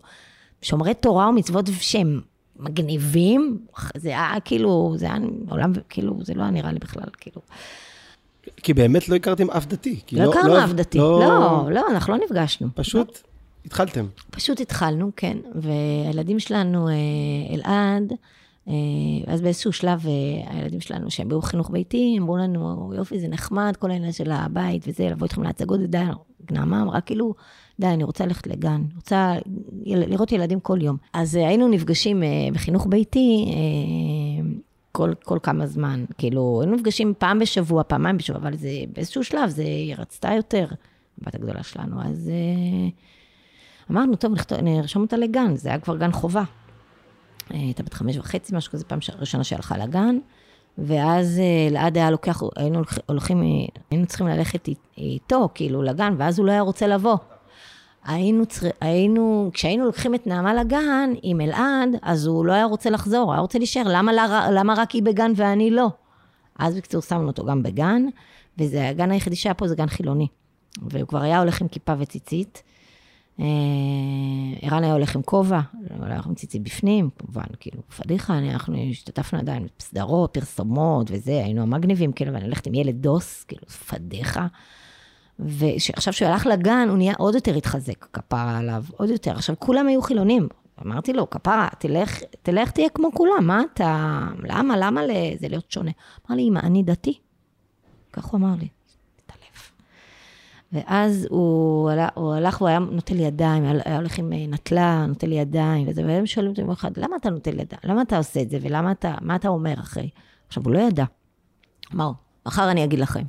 [0.62, 2.22] שומרי תורה ומצוות שהם
[2.60, 3.60] מגניבים,
[3.96, 5.16] זה היה כאילו, זה היה
[5.50, 7.42] עולם, כאילו, זה לא היה נראה לי בכלל, כאילו.
[8.58, 10.00] כי באמת לא הכרתם אף דתי.
[10.12, 12.68] לא, לא הכרנו לא, אף דתי, לא, לא, לא, אנחנו לא נפגשנו.
[12.76, 13.30] פשוט לא.
[13.66, 14.06] התחלתם.
[14.32, 16.94] פשוט התחלנו, כן, והילדים שלנו, אה,
[17.54, 18.14] אלעד,
[19.28, 23.74] אז באיזשהו שלב, אה, הילדים שלנו, שהם היו חינוך ביתי, אמרו לנו, יופי, זה נחמד,
[23.80, 26.04] כל העניין של הבית וזה, לבוא איתכם להצגות, ודי,
[26.52, 27.34] נעמה אמרה, כאילו,
[27.80, 29.34] די, אני רוצה ללכת לגן, רוצה
[29.86, 30.98] לראות ילדים כל יום.
[31.14, 33.46] אז היינו נפגשים בחינוך ביתי
[34.92, 39.50] כל, כל כמה זמן, כאילו, היינו נפגשים פעם בשבוע, פעמיים בשבוע, אבל זה, באיזשהו שלב,
[39.50, 40.66] זה, היא רצתה יותר,
[41.22, 42.32] הבת הגדולה שלנו, אז
[43.92, 46.44] אמרנו, טוב, נרשום אותה לגן, זה היה כבר גן חובה.
[47.54, 50.18] הייתה בת חמש וחצי, משהו כזה, פעם ראשונה שהלכה לגן.
[50.78, 53.42] ואז אה, אלעד היה לוקח, היינו הולכים,
[53.92, 57.18] היינו צריכים ללכת איתו, כאילו, לגן, ואז הוא לא היה רוצה לבוא.
[58.06, 58.68] היינו, צר...
[58.82, 63.42] היינו, כשהיינו לוקחים את נעמה לגן עם אלעד, אז הוא לא היה רוצה לחזור, היה
[63.42, 64.12] רוצה להישאר, למה,
[64.52, 65.88] למה רק היא בגן ואני לא?
[66.60, 68.06] אז בקיצור, שמנו אותו גם בגן,
[68.58, 70.28] וזה הגן היחידי שהיה פה, זה גן חילוני.
[70.82, 72.71] והוא כבר היה הולך עם כיפה וציצית, אה,
[74.62, 79.40] ערן היה הולך עם כובע, הוא הולך עם ציצית בפנים, כמובן, כאילו, פדיחה, אנחנו השתתפנו
[79.40, 84.48] עדיין בסדרות, פרסומות וזה, היינו המגניבים, כאילו, ואני הולכת עם ילד דוס, כאילו, פדיחה.
[85.40, 89.32] ועכשיו שהוא הלך לגן, הוא נהיה עוד יותר התחזק, כפרה עליו, עוד יותר.
[89.32, 90.48] עכשיו, כולם היו חילונים.
[90.86, 95.02] אמרתי לו, כפרה, תלך, תלך תהיה כמו כולם, מה אתה, למה, למה
[95.40, 95.92] זה להיות שונה?
[96.28, 97.20] אמר לי, אמא, אני דתי.
[98.14, 98.68] כך הוא אמר לי.
[100.74, 105.32] ואז הוא, הלך, הוא הלך, הוא היה נוטל ידיים, היה הולך עם אה, נטלה, נוטל
[105.32, 107.82] ידיים וזה, והם שואלים אותי במיוחד, למה אתה נוטל ידיים?
[107.84, 108.58] למה אתה עושה את זה?
[108.62, 110.10] ולמה אתה, מה אתה אומר אחרי?
[110.48, 111.04] עכשיו, הוא לא ידע.
[111.94, 112.12] אמר,
[112.46, 113.24] מחר אני אגיד לכם.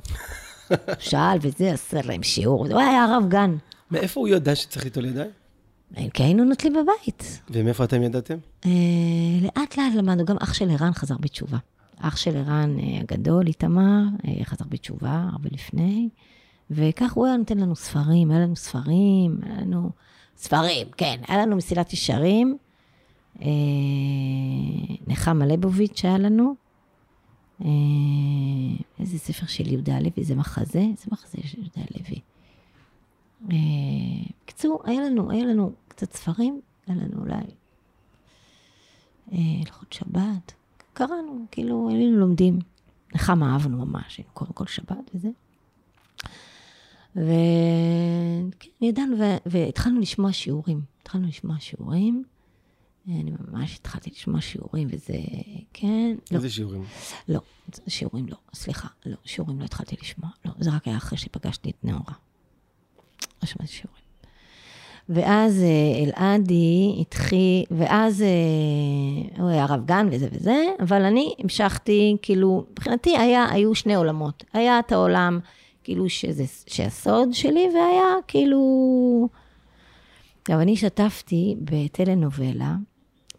[0.99, 3.55] שאל וזה, עשה להם שיעור, הוא היה הרב גן.
[3.91, 5.31] מאיפה הוא ידע שצריך ליטול ידיים?
[6.13, 7.41] כי היינו נוטלים בבית.
[7.49, 8.37] ומאיפה אתם ידעתם?
[8.65, 8.71] אה,
[9.41, 11.57] לאט לאט למדנו, גם אח של ערן חזר בתשובה.
[11.99, 14.01] אח של ערן אה, הגדול, איתמר,
[14.43, 16.09] חזר בתשובה הרבה לפני.
[16.71, 19.89] וכך הוא היה נותן לנו ספרים, היה לנו ספרים, היה לנו...
[20.37, 22.57] ספרים, כן, היה לנו מסילת ישרים.
[23.41, 23.47] אה,
[25.07, 26.55] נחמה ליבוביץ' היה לנו.
[27.61, 27.67] אה,
[28.99, 30.79] איזה ספר של יהודה הלוי, זה מחזה?
[30.79, 32.19] איזה מחזה של יהודה הלוי.
[33.51, 37.43] אה, בקיצור, היה לנו, היה לנו קצת ספרים, היה לנו אולי
[39.31, 40.53] הלכות שבת.
[40.93, 42.59] קראנו, כאילו, היינו לומדים.
[43.15, 45.29] נחמה אהבנו ממש, היינו קוראים כל שבת וזה.
[47.15, 50.81] וכן, ידענו, והתחלנו לשמוע שיעורים.
[51.01, 52.23] התחלנו לשמוע שיעורים.
[53.07, 55.13] אני ממש התחלתי לשמוע שיעורים, וזה,
[55.73, 56.15] כן.
[56.31, 56.35] לא.
[56.35, 56.53] איזה לא.
[56.53, 56.83] שיעורים?
[57.29, 57.39] לא,
[57.87, 60.29] שיעורים לא, סליחה, לא, שיעורים לא התחלתי לשמוע.
[60.45, 62.13] לא, זה רק היה אחרי שפגשתי את נאורה.
[63.43, 64.03] לא שמעתי שיעורים.
[65.09, 72.17] ואז אה, אלעדי התחיל, ואז אה, הוא היה רב גן וזה וזה, אבל אני המשכתי,
[72.21, 74.43] כאילו, מבחינתי היה, היו שני עולמות.
[74.53, 75.39] היה את העולם
[75.83, 79.29] כאילו שזה, שהסוד שלי, והיה כאילו...
[80.41, 82.75] עכשיו, אני השתתפתי בטלנובלה.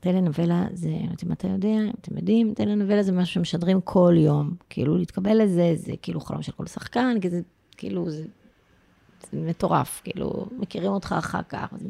[0.01, 3.81] טלנובלה זה, אני לא יודעת אם אתה יודע, אם אתם יודעים, טלנובלה זה משהו שמשדרים
[3.81, 4.55] כל יום.
[4.71, 7.41] כאילו, להתקבל לזה, זה כאילו חלום של כל שחקן, כי זה
[7.77, 8.25] כאילו, זה,
[9.33, 11.89] זה מטורף, כאילו, מכירים אותך אחר כך, זה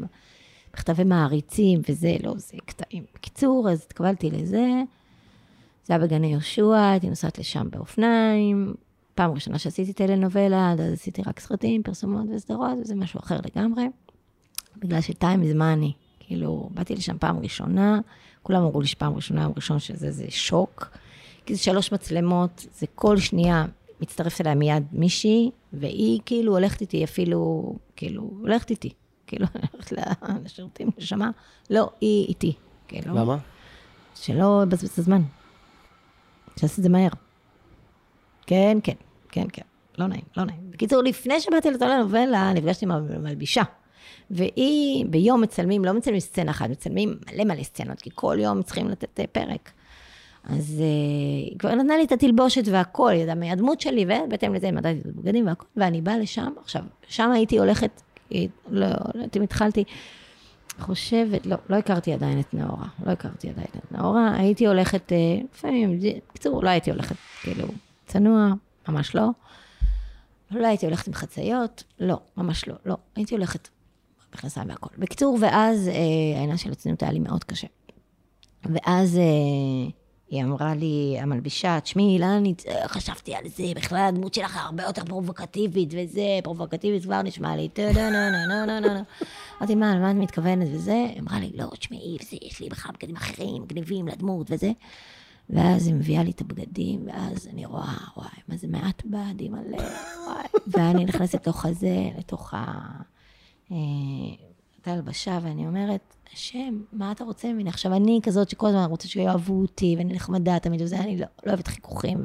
[0.74, 3.04] מכתבי מעריצים וזה, לא, זה קטעים.
[3.14, 4.82] בקיצור, אז התקבלתי לזה,
[5.84, 8.74] זה היה בגני יהושע, הייתי נוסעת לשם באופניים,
[9.14, 13.84] פעם ראשונה שעשיתי טלנובלה, אז עשיתי רק סרטים, פרסומות וסדרות, וזה משהו אחר לגמרי.
[14.76, 15.92] בגלל שטיים is money.
[16.20, 18.00] כאילו, באתי לשם פעם ראשונה,
[18.42, 20.90] כולם אמרו לי שפעם ראשונה, יום ראשון שזה זה שוק.
[21.46, 23.66] כי זה שלוש מצלמות, זה כל שנייה
[24.00, 28.92] מצטרפת אליי מיד מישהי, והיא כאילו הולכת איתי אפילו, כאילו, הולכת איתי.
[29.26, 29.96] כאילו, הולכת
[30.44, 31.30] לשירותים, נשמה,
[31.70, 32.52] לא, היא איתי.
[32.88, 33.14] כאילו.
[33.14, 33.36] למה?
[34.14, 35.22] שלא אבזבז את הזמן.
[36.60, 37.08] שעשית את זה מהר.
[38.46, 38.94] כן, כן,
[39.28, 39.62] כן, כן.
[39.98, 40.70] לא נעים, לא נעים.
[40.70, 43.62] בקיצור, לפני שבאתי לטלנובלה, נפגשתי עם המלבישה.
[44.30, 48.88] והיא, ביום מצלמים, לא מצלמים סצנה אחת, מצלמים מלא מלא סצנות, כי כל יום צריכים
[48.88, 49.70] לתת אה, פרק.
[50.44, 50.84] אז אה,
[51.50, 55.06] היא כבר נתנה לי את התלבושת והכל, היא ידעה מהדמות שלי, ובהתאם לזה מדדתי את
[55.06, 59.84] הבגדים והכל, ואני באה לשם, עכשיו, שם הייתי הולכת, לא, לא יודעת אם התחלתי,
[60.80, 65.16] חושבת, לא, לא הכרתי עדיין את נאורה, לא הכרתי עדיין את נאורה, הייתי הולכת, אה,
[65.54, 67.68] לפעמים, בקיצור, לא הייתי הולכת, כאילו,
[68.06, 68.48] צנוע,
[68.88, 69.28] ממש לא.
[70.50, 72.96] לא הייתי הולכת עם חצאיות, לא, ממש לא, לא.
[73.16, 73.68] הייתי הולכת
[74.32, 74.88] בכנסיים והכל.
[74.98, 77.66] בקיצור, ואז אה, העניין של הצניעות היה לי מאוד קשה.
[78.64, 79.22] ואז אה,
[80.30, 85.88] היא אמרה לי, המלבישה, תשמעי, אילנית, חשבתי על זה, בכלל הדמות שלך הרבה יותר פרובוקטיבית,
[85.92, 89.00] וזה, פרובוקטיבית כבר נשמע לי, טו נו נו נו נו נו נו.
[89.58, 90.92] אמרתי, מה, למה את מתכוונת וזה?
[90.92, 94.70] היא אמרה לי, לא, תשמעי, יש לי בכלל בגדים אחרים, גניבים לדמות וזה.
[95.50, 99.82] ואז היא מביאה לי את הבגדים, ואז אני רואה, וואי, מה זה מעט בדים מלא,
[100.26, 100.46] וואי.
[100.66, 102.64] ואני נכנסת לתוך הזה, לתוך ה...
[103.72, 103.76] אה,
[104.84, 107.68] בחדר הלבשה, ואני אומרת, השם, מה אתה רוצה ממני?
[107.68, 111.52] עכשיו, אני כזאת שכל הזמן רוצה שיאהבו אותי, ואני נחמדה תמיד, וזה, אני לא, לא
[111.52, 112.24] אוהבת חיכוכים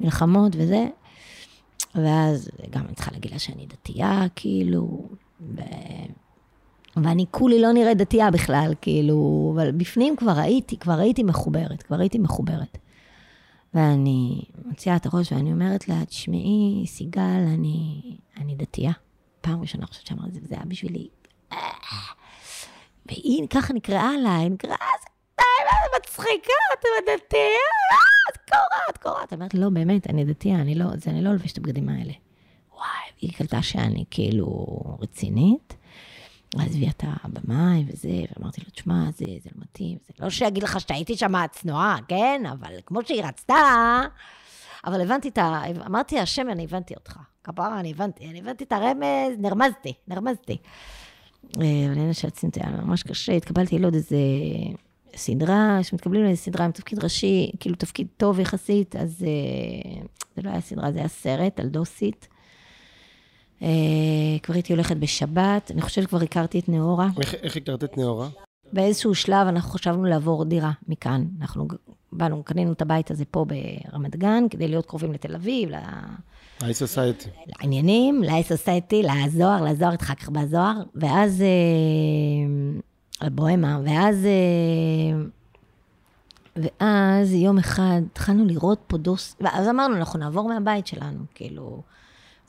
[0.00, 0.88] ומלחמות וזה.
[1.94, 5.08] ואז גם אני צריכה להגיד לה שאני דתייה, כאילו,
[5.40, 5.60] ו...
[6.96, 12.00] ואני כולי לא נראית דתייה בכלל, כאילו, אבל בפנים כבר הייתי, כבר הייתי מחוברת, כבר
[12.00, 12.78] הייתי מחוברת.
[13.74, 18.02] ואני מוציאה את הראש ואני אומרת לה, תשמעי, סיגל, אני,
[18.36, 18.92] אני דתייה.
[19.40, 21.08] פעם ראשונה חושבת שאמרתי את זה, וזה היה בשבילי...
[23.06, 25.06] והיא ככה נקראה לה, היא נקראה, זה
[25.98, 28.00] מצחיקה, את דתייה,
[28.32, 29.32] את קורעת, קורעת.
[29.32, 32.12] אמרת, לא, באמת, אני דתייה, אני לא, זה, אני לא לובשת את הבגדים האלה.
[32.74, 32.86] וואי,
[33.20, 34.66] היא קלטה שאני כאילו
[35.00, 35.74] רצינית.
[36.58, 40.62] אז הביאה את הבמאי וזה, ואמרתי לו, תשמע, זה, זה לא מתאים, זה לא שיגיד
[40.62, 42.42] לך שהייתי שם צנועה, כן?
[42.52, 43.54] אבל כמו שהיא רצתה,
[44.86, 45.62] אבל הבנתי את ה...
[45.86, 47.16] אמרתי, השם, אני הבנתי אותך.
[47.44, 50.56] כפרה, אני הבנתי, אני הבנתי את הרמז, נרמזתי, נרמזתי.
[51.60, 54.16] אין שרציתי, זה היה ממש קשה, התקבלתי לעוד איזה
[55.16, 60.02] סדרה, שמתקבלים לאיזה סדרה עם תפקיד ראשי, כאילו תפקיד טוב יחסית, אז אה,
[60.36, 62.28] זה לא היה סדרה, זה היה סרט על דוסית.
[63.62, 63.68] אה,
[64.42, 67.08] כבר הייתי הולכת בשבת, אני חושבת שכבר הכרתי את נאורה.
[67.20, 68.28] איך, איך הכרת את נאורה?
[68.72, 71.24] באיזשהו שלב אנחנו חשבנו לעבור דירה מכאן.
[71.40, 71.66] אנחנו
[72.12, 75.74] באנו, קנינו את הבית הזה פה ברמת גן, כדי להיות קרובים לתל אביב, ל...
[76.60, 77.28] היי סוסייטי.
[77.46, 81.44] לעניינים, להי סוסייטי, לזוהר, לזוהר, אחר כך בזוהר, ואז...
[83.22, 84.26] לבוהמה, ואז...
[86.56, 89.36] ואז יום אחד התחלנו לראות פה דוס...
[89.40, 91.82] ואז אמרנו, אנחנו נעבור מהבית שלנו, כאילו...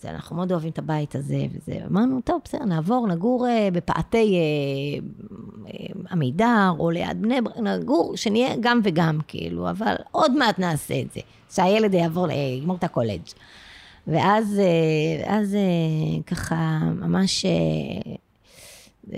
[0.02, 1.80] זה, אנחנו מאוד אוהבים את הבית הזה וזה.
[1.88, 8.18] אמרנו, טוב, בסדר, נעבור, נגור uh, בפאתי uh, uh, עמידר, או ליד בני ברק, נגור,
[8.18, 11.22] שנהיה גם וגם, כאילו, אבל עוד מעט נעשה את זה,
[11.54, 13.22] שהילד יעבור, יגמור את הקולג'.
[14.08, 18.10] ואז uh, אז, uh, ככה, ממש uh,
[19.08, 19.14] uh,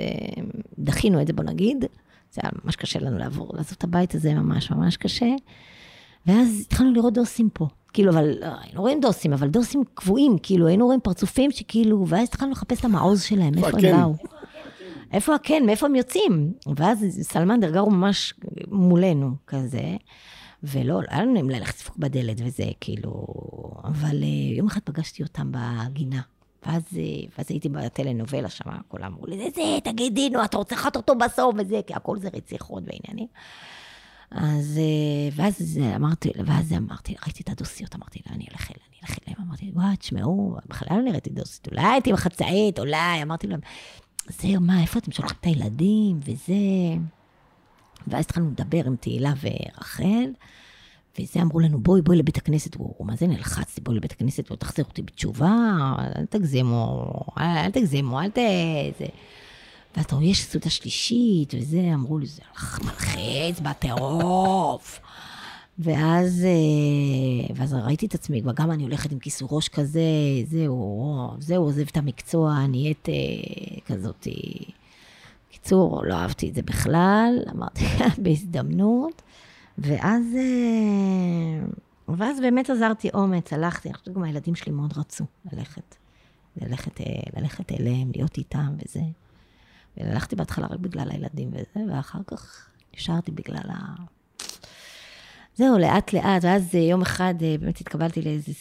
[0.79, 1.85] דחינו את זה, בוא נגיד.
[2.31, 5.29] זה היה ממש קשה לנו לעבור, לעזוב את הבית הזה, ממש ממש קשה.
[6.27, 7.67] ואז התחלנו לראות דוסים פה.
[7.93, 12.27] כאילו, אבל, לא, היינו רואים דוסים, אבל דוסים קבועים, כאילו, היינו רואים פרצופים שכאילו, ואז
[12.27, 14.15] התחלנו לחפש את המעוז שלהם, איפה הם באו.
[15.11, 16.53] איפה הכן, מאיפה הם יוצאים?
[16.75, 18.33] ואז סלמנדר גרו ממש
[18.67, 19.95] מולנו, כזה,
[20.63, 23.25] ולא, לא היה לנו ללכת לדפוק בדלת וזה, כאילו,
[23.83, 26.21] אבל אה, יום אחד פגשתי אותם בגינה.
[26.65, 27.01] ואז, אה,
[27.37, 31.55] ואז הייתי בטלנובלה שם, כולם אמרו לי, זה, תגידי, נו, את רוצה לחת אותו בסוף
[31.57, 33.27] וזה, כי הכל זה רציחות ועניינים.
[34.33, 38.97] אז, אה, ואז אמרתי, ואז אמרתי, ראיתי את הדוסיות, אמרתי לה, אני אלך אליהם, אני
[39.03, 43.59] אלך אליהם, אמרתי, וואי, תשמעו, בכלל לא נראיתי דוסית, אולי הייתי בחצאית, אולי, אמרתי להם,
[44.27, 46.53] זהו, מה, איפה אתם שולחים את הילדים, וזה...
[48.07, 50.29] ואז התחלנו לדבר עם תהילה ורחל,
[51.19, 52.75] וזה אמרו לנו, בואי, בואי לבית הכנסת.
[52.75, 55.51] הוא, מה זה נלחצתי, בואי לבית הכנסת, בואי תחזיר אותי בתשובה,
[56.17, 58.37] אל תגזימו, אל תגזימו, אל ת...
[58.99, 59.05] זה.
[59.97, 62.41] ואתה רואה, יש סעודה שלישית, וזה, אמרו לי, זה
[62.83, 64.99] מלחיץ בטירוף.
[65.79, 70.01] ואז, אה, ואז ראיתי את עצמי, וגם אני הולכת עם כיסור ראש כזה,
[70.47, 73.13] זהו, זהו, עוזב את המקצוע, נהיית אה,
[73.85, 74.27] כזאת.
[75.51, 77.85] קיצור, לא אהבתי את זה בכלל, אמרתי,
[78.23, 79.21] בהזדמנות.
[79.77, 81.65] ואז, אה,
[82.17, 85.95] ואז באמת עזרתי אומץ, הלכתי, אני חושבת שגם הילדים שלי מאוד רצו ללכת,
[86.61, 87.01] ללכת,
[87.37, 89.01] ללכת אליהם, להיות איתם וזה.
[89.97, 93.95] והלכתי בהתחלה רק בגלל הילדים וזה, ואחר כך נשארתי בגלל ה...
[95.55, 98.51] זהו, לאט לאט, ואז יום אחד אה, באמת התקבלתי לאיזה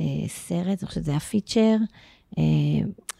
[0.00, 1.76] אה, סרט, אני חושבת שזה היה פיצ'ר.
[2.38, 2.42] אה,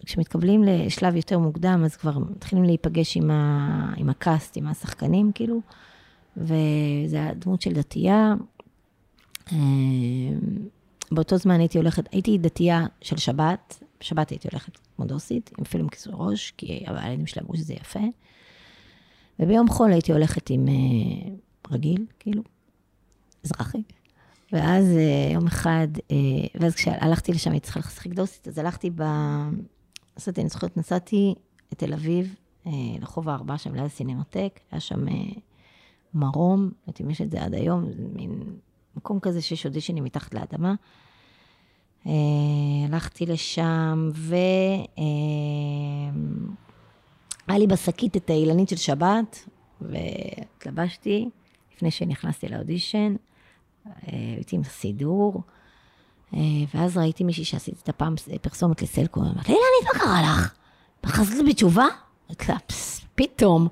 [0.07, 5.61] כשמתקבלים לשלב יותר מוקדם, אז כבר מתחילים להיפגש עם, ה, עם הקאסט, עם השחקנים, כאילו,
[6.37, 8.35] וזו היה דמות של דתייה.
[11.13, 15.89] באותו זמן הייתי הולכת, הייתי דתייה של שבת, בשבת הייתי הולכת כמו דוסית, עם פילם
[15.89, 18.01] כיסוי ראש, כי הילדים שלי אמרו שזה יפה.
[19.41, 22.43] וביום חול הייתי הולכת עם uh, רגיל, כאילו,
[23.45, 23.83] אזרחי.
[24.53, 26.13] ואז uh, יום אחד, uh,
[26.61, 29.03] ואז כשהלכתי לשם, הייתי צריכה לשחק דוסית, אז הלכתי ב...
[30.17, 31.35] נסעתי, אני זוכרת, נסעתי
[31.73, 32.35] לתל אביב,
[33.01, 35.07] לחוב הארבע, שם ליד הסינמטק, היה שם
[36.15, 38.43] מרום, לא יודעת אם יש את זה עד היום, מין
[38.97, 40.75] מקום כזה שיש אודישנים מתחת לאדמה.
[42.07, 42.09] Uh,
[42.89, 44.47] הלכתי לשם, והיה
[47.51, 49.49] uh, לי בשקית את האילנית של שבת,
[49.81, 51.29] והתלבשתי
[51.77, 53.91] לפני שנכנסתי לאודישן, uh,
[54.37, 55.43] הייתי עם סידור,
[56.75, 60.55] ואז ראיתי מישהי שעשיתי את הפעם פרסומת לסלקו, אמרתי, אילנית, מה קרה לך?
[61.07, 61.87] חזרת בתשובה?
[62.29, 62.59] אמרתי לה,
[63.15, 63.69] פתאום.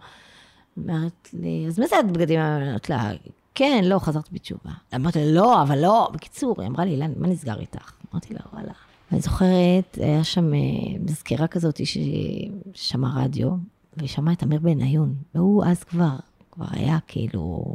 [0.79, 2.40] אמרת לי, אז מה זה הבגדים?
[2.40, 3.11] אמרת לה,
[3.55, 4.71] כן, לא, חזרתי בתשובה.
[4.95, 6.11] אמרתי לה, לא, אבל לא.
[6.12, 8.00] בקיצור, היא אמרה לי, אילן, מה נסגר איתך?
[8.12, 8.73] אמרתי לה, וואלה,
[9.11, 10.59] ואני זוכרת, היה שם אה,
[11.01, 13.51] מזכירה כזאת ששמעה רדיו,
[13.96, 16.16] והיא שמעה את אמיר בניון, והוא אז כבר,
[16.51, 17.75] כבר היה כאילו,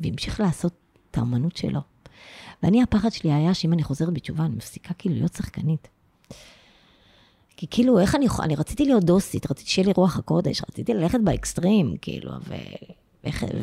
[0.00, 0.72] והמשיך לעשות
[1.10, 1.80] את האומנות שלו.
[2.62, 5.88] ואני, הפחד שלי היה שאם אני חוזרת בתשובה, אני מפסיקה כאילו להיות שחקנית.
[7.56, 10.94] כי כאילו, איך אני יכולה, אני רציתי להיות דוסית, רציתי שיהיה לי רוח הקודש, רציתי
[10.94, 12.54] ללכת באקסטרים, כאילו, ו...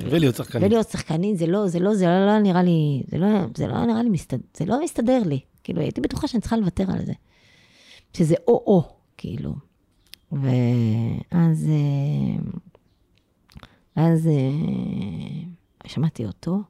[0.09, 0.63] ולהיות שחקנית.
[0.63, 3.85] ולהיות שחקנית, זה לא, זה לא, זה לא, לא נראה לי, זה לא, זה לא
[3.85, 5.39] נראה לי מסתדר, זה לא מסתדר לי.
[5.67, 7.13] כאילו, הייתי בטוחה שאני צריכה לוותר על זה.
[8.13, 9.55] שזה או-או, כאילו.
[10.31, 12.51] ואז, אה,
[13.95, 15.49] אז אה,
[15.87, 16.61] שמעתי אותו,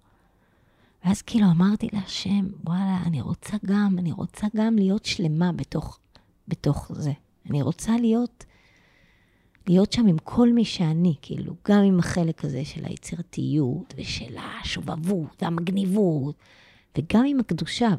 [1.05, 5.99] ואז כאילו אמרתי להשם, וואלה, אני רוצה גם, אני רוצה גם להיות שלמה בתוך,
[6.47, 7.11] בתוך זה.
[7.49, 8.45] אני רוצה להיות,
[9.67, 15.43] להיות שם עם כל מי שאני, כאילו, גם עם החלק הזה של היצירתיות ושל השובבות,
[15.43, 16.35] המגניבות,
[16.97, 17.89] וגם עם הקדושה,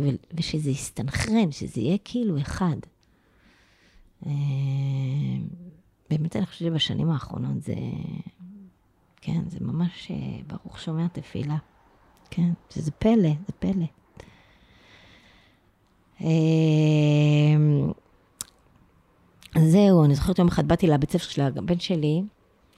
[0.00, 2.76] ו, ושזה יסתנכרן, שזה יהיה כאילו אחד.
[4.26, 4.32] אה,
[6.10, 7.74] באמת, אני חושבת שבשנים האחרונות זה,
[9.20, 11.56] כן, זה ממש אה, ברוך שומע תפילה.
[12.30, 13.86] כן, שזה פלא, זה פלא.
[16.20, 17.92] אמ,
[19.58, 22.22] זהו, אני זוכרת יום אחד באתי לבית ספר של הבן שלי,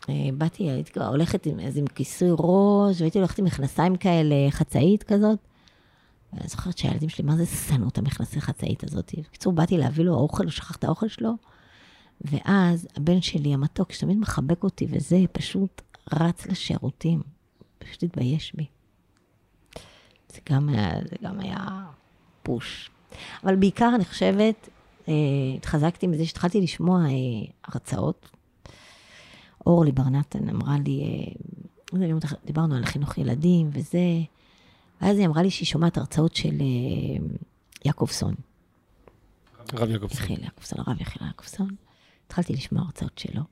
[0.08, 5.38] אה, באתי, הייתי הולכת עם איזה כיסוי ראש, והייתי הולכת עם מכנסיים כאלה, חצאית כזאת.
[6.34, 9.14] ואני זוכרת שהילדים שלי, מה זה שנאו את המכנסי חצאית הזאת?
[9.18, 11.32] בקיצור, באתי להביא לו אוכל, הוא שכח את האוכל שלו,
[12.20, 17.22] ואז הבן שלי, המתוק, שתמיד מחבק אותי וזה, פשוט רץ לשירותים.
[17.78, 18.66] פשוט התבייש בי.
[20.32, 21.86] זה גם היה, זה גם היה
[22.42, 22.90] פוש.
[23.44, 24.68] אבל בעיקר, אני חושבת,
[25.08, 25.14] אה,
[25.56, 27.10] התחזקתי מזה שהתחלתי לשמוע אה,
[27.64, 28.30] הרצאות.
[29.66, 31.02] אורלי ברנתן אמרה לי,
[31.92, 32.06] אה,
[32.44, 33.98] דיברנו על חינוך ילדים וזה,
[35.04, 36.54] ואז היא אמרה לי שהיא שומעת הרצאות של
[37.84, 38.34] יעקובסון.
[39.72, 40.26] הרב יעקובסון.
[40.42, 41.76] יעקובסון, הרב יחיל יעקובסון.
[42.26, 43.42] התחלתי לשמוע הרצאות שלו.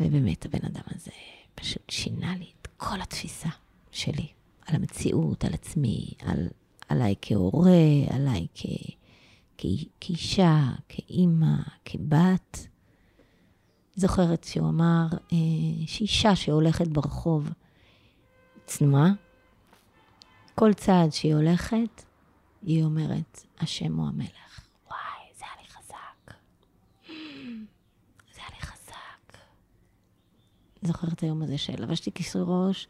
[0.00, 1.10] ובאמת, הבן אדם הזה
[1.54, 3.48] פשוט שינה לי את כל התפיסה
[3.90, 4.26] שלי.
[4.66, 6.48] על המציאות, על עצמי, על,
[6.88, 7.70] עליי כהורה,
[8.10, 8.66] עליי כ,
[9.58, 9.66] כ,
[10.00, 12.66] כאישה, כאימא, כבת.
[13.94, 15.36] זוכרת שהוא אמר אה,
[15.86, 17.50] שאישה שהולכת ברחוב
[18.66, 19.10] צנועה,
[20.54, 22.02] כל צעד שהיא הולכת,
[22.62, 24.60] היא אומרת, השם הוא המלך.
[24.90, 24.98] וואי,
[25.38, 26.34] זה היה לי חזק.
[28.34, 29.38] זה היה לי חזק.
[30.82, 32.88] זוכרת היום הזה שלבשתי כיסוי ראש,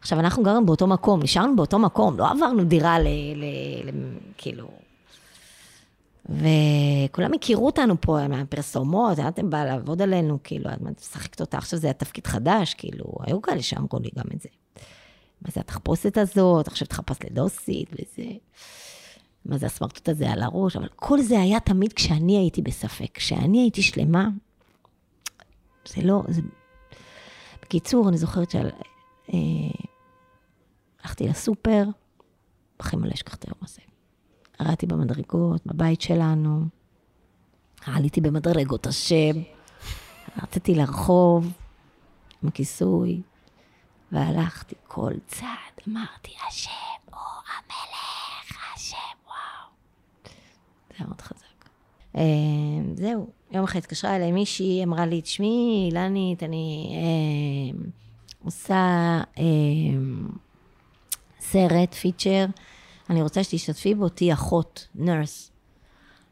[0.00, 3.06] עכשיו, אנחנו גרנו באותו מקום, נשארנו באותו מקום, לא עברנו דירה ל...
[3.36, 3.44] ל,
[3.84, 3.90] ל
[4.36, 4.68] כאילו...
[6.28, 11.90] וכולם הכירו אותנו פה מהפרסומות, אתם באה לעבוד עלינו, כאילו, את משחקת אותה, עכשיו זה
[11.90, 14.48] התפקיד חדש, כאילו, היו כאלה שאמרו לי גם את זה.
[15.42, 18.30] מה זה התחפושת הזאת, עכשיו תחפש לדוסית וזה.
[19.44, 23.10] מה זה הסמרטוט הזה על הראש, אבל כל זה היה תמיד כשאני הייתי בספק.
[23.14, 24.28] כשאני הייתי שלמה,
[25.88, 26.40] זה לא, זה...
[27.62, 28.70] בקיצור, אני זוכרת שעל...
[29.34, 29.38] אה,
[31.20, 31.84] לסופר,
[32.80, 33.80] הכי מלא אשכח את היום הזה.
[34.60, 36.64] ירדתי במדרגות, בבית שלנו,
[37.86, 39.32] עליתי במדרגות השם,
[40.42, 41.52] יצאתי לרחוב
[42.42, 43.22] עם הכיסוי,
[44.12, 45.48] והלכתי כל צעד,
[45.88, 46.70] אמרתי, השם
[47.10, 48.96] הוא המלך, השם,
[49.26, 49.70] וואו.
[50.88, 51.68] זה היה מאוד חזק.
[52.16, 52.22] אה,
[52.94, 57.78] זהו, יום אחד התקשרה אליי מישהי, אמרה לי, תשמעי, אילנית, אני אה,
[58.44, 59.20] עושה...
[59.38, 59.44] אה,
[61.40, 62.46] סרט, פיצ'ר,
[63.10, 65.50] אני רוצה שתשתתפי בו, תהיי אחות, נרס.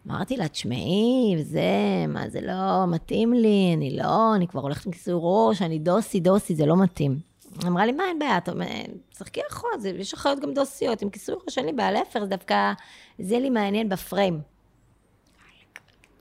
[0.06, 1.70] אמרתי לה, תשמעי, וזה,
[2.08, 6.20] מה זה לא מתאים לי, אני לא, אני כבר הולכת עם כיסוי ראש, אני דוסי,
[6.20, 7.18] דוסי, זה לא מתאים.
[7.66, 8.66] אמרה לי, מה, אין בעיה, אתה אומר,
[9.10, 12.72] תשחקי אחות, יש אחיות גם דוסיות, עם כיסוי ראש אין לי בעיה, להפך, דווקא,
[13.18, 14.40] זה לי מעניין בפריים.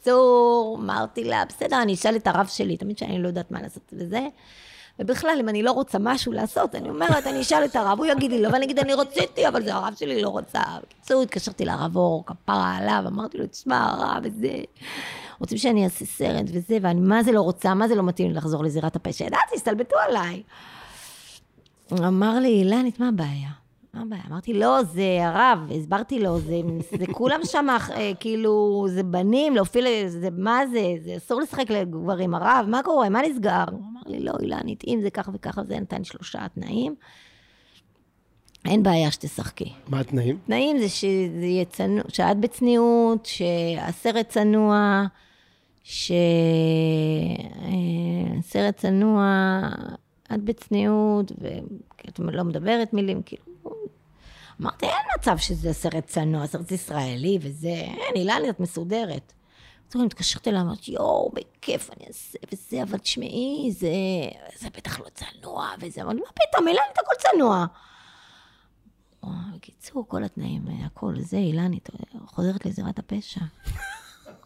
[0.07, 3.93] בקיצור, אמרתי לה, בסדר, אני אשאל את הרב שלי, תמיד שאני לא יודעת מה לעשות
[3.93, 4.27] וזה.
[4.99, 8.31] ובכלל, אם אני לא רוצה משהו לעשות, אני אומרת, אני אשאל את הרב, הוא יגיד
[8.31, 10.61] לי לא, ואני אגיד, אני רציתי, אבל זה הרב שלי לא רוצה.
[10.83, 14.57] בקיצור, התקשרתי לרב אור, כפרה עליו, אמרתי לו, תשמע, הרב, וזה...
[15.39, 18.33] רוצים שאני אעשה סרט וזה, ואני מה זה לא רוצה, מה זה לא מתאים לי
[18.33, 19.25] לחזור לזירת הפשע.
[19.25, 20.43] ידעתי, הסתלבטו עליי.
[21.93, 23.49] אמר לי, אילנית, מה הבעיה?
[23.93, 24.21] מה הבעיה?
[24.29, 26.61] אמרתי, לא, זה הרב, הסברתי לו, זה,
[26.99, 32.35] זה כולם שם, אה, כאילו, זה בנים, להופיע, זה, מה זה, זה אסור לשחק לגברים,
[32.35, 33.63] הרב, מה קורה, מה נסגר?
[33.71, 36.95] הוא אמר לי, לא, אילנית, אם זה ככה וככה, זה נתן שלושה תנאים.
[38.65, 39.71] אין בעיה שתשחקי.
[39.87, 40.37] מה התנאים?
[40.45, 45.05] תנאים זה שזה יהיה צנוע, שאת בצניעות, שהסרט צנוע,
[45.83, 46.15] שהסרט
[48.55, 49.59] אה, צנוע,
[50.33, 53.43] את בצניעות, ואת לא מדברת מילים, כאילו,
[54.61, 59.33] אמרתי, אין מצב שזה סרט צנוע, סרט ישראלי וזה, אין, אילני, את מסודרת.
[59.89, 63.89] אז אני מתקשרת אליי, אמרתי, יואו, בכיף, אני אעשה וזה, אבל תשמעי, זה,
[64.59, 66.01] זה בטח לא צנוע וזה.
[66.01, 67.65] אמרתי, מה פתאום, אילנית, הכל צנוע.
[69.55, 71.89] בקיצור, כל התנאים, הכל, זה, אילנית,
[72.25, 73.41] חוזרת לזירת הפשע.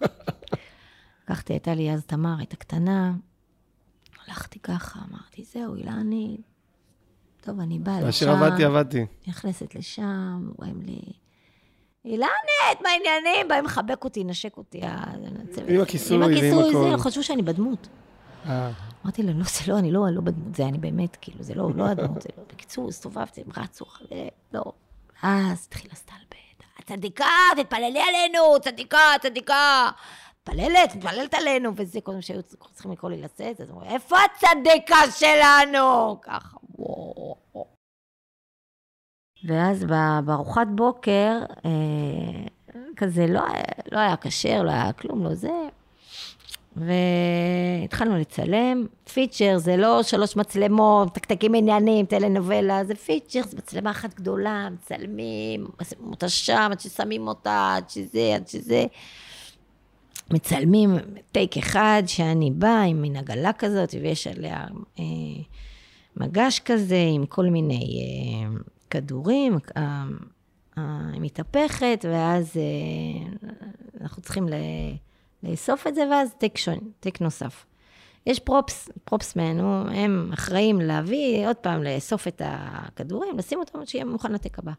[1.23, 3.13] לקחתי, הייתה לי אז תמר, הייתה קטנה,
[4.27, 6.41] הלכתי ככה, אמרתי, זהו, אילנית,
[7.41, 8.07] טוב, אני באה לשם.
[8.07, 9.05] אשר עבדתי, עבדתי.
[9.27, 11.01] נכנסת לשם, רואים לי,
[12.05, 13.47] אילנת, מה העניינים?
[13.47, 14.81] באים לחבק אותי, נשק אותי.
[15.67, 16.91] עם הכיסוי ועם הכיסוי.
[16.91, 17.87] זה, חשבו שאני בדמות.
[18.45, 18.71] אה,
[19.03, 21.69] אמרתי להם, לא, זה לא, אני לא, לא בדמות, זה אני באמת, כאילו, זה לא,
[21.75, 22.43] לא הדמות, זה לא.
[22.53, 23.85] בקיצור, הסתובבתי, הם רצו,
[24.53, 24.63] לא.
[25.23, 26.21] אז התחילה סטלבט.
[26.79, 27.25] הצדיקה,
[27.57, 29.89] תתפללי עלינו, צדיקה, צדיקה.
[30.49, 32.41] מתפללת, מתפללת עלינו, וזה, כל מה שהיו
[32.73, 36.17] צריכים לקרוא לי לצאת, אז אמרו, איפה הצדיקה שלנו?
[36.21, 37.65] ככה, וואו.
[45.35, 45.67] זה.
[46.75, 48.85] והתחלנו לצלם.
[49.13, 55.67] פיצ'ר זה לא שלוש מצלמות, מתקתקים עניינים, טלנובלה, זה פיצ'ר, זו מצלמה אחת גדולה, מצלמים,
[55.89, 58.85] שמים אותה שם, עד ששמים אותה, עד שזה, עד שזה.
[60.33, 60.95] מצלמים
[61.31, 64.65] טייק אחד, שאני באה עם מין עגלה כזאת, ויש עליה
[64.99, 65.03] אה,
[66.17, 70.03] מגש כזה, עם כל מיני אה, כדורים, אה,
[70.77, 73.49] אה, היא מתהפכת, ואז אה,
[74.01, 74.53] אנחנו צריכים ל...
[75.43, 77.65] לאסוף את זה, ואז טייק, שוט, טייק נוסף.
[78.25, 79.59] יש props, props man,
[79.95, 84.71] הם אחראים להביא, עוד פעם, לאסוף את הכדורים, לשים אותם עד שיהיה מוכן לטייק הבא.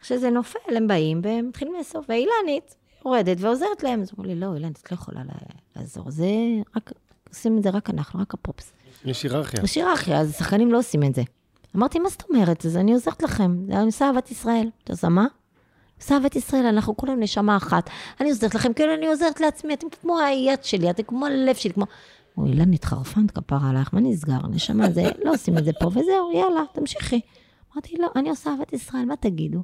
[0.00, 2.74] כשזה נופל, הם באים והם מתחילים לאסוף, והאילנית
[3.06, 4.02] יורדת ועוזרת להם.
[4.02, 5.20] אז אמרו לי, לא, אילנית, את לא יכולה
[5.76, 6.26] לעזור, זה
[6.76, 6.92] רק,
[7.28, 8.72] עושים את זה רק אנחנו, רק הפרופס.
[9.04, 9.60] יש היררכיה.
[9.64, 11.22] יש היררכיה, אז שחקנים לא עושים את זה.
[11.76, 12.66] אמרתי, מה זאת אומרת?
[12.66, 14.70] אז אני עוזרת לכם, אני עושה אהבת ישראל.
[14.84, 15.26] אתה יודע מה?
[16.00, 17.90] עושה אהבת ישראל, אנחנו כולם נשמה אחת.
[18.20, 21.72] אני עוזרת לכם, כאילו אני עוזרת לעצמי, אתם כמו היד שלי, אתם כמו הלב שלי,
[21.72, 21.84] כמו...
[22.38, 24.38] אוי, אילן, התחרפנת כפרה עלייך, מה נסגר?
[24.50, 27.20] נשמה, זה, לא עושים את זה פה, וזהו, יאללה, תמשיכי.
[27.72, 29.62] אמרתי, לא, אני עושה אהבת ישראל, מה תגידו?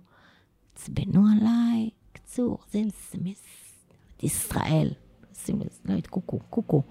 [0.74, 1.90] עצבנו עליי,
[2.32, 3.42] קצור, זה מסמס,
[4.12, 4.90] אהבת ישראל.
[5.44, 6.82] שים לא, את קוקו, קוקו.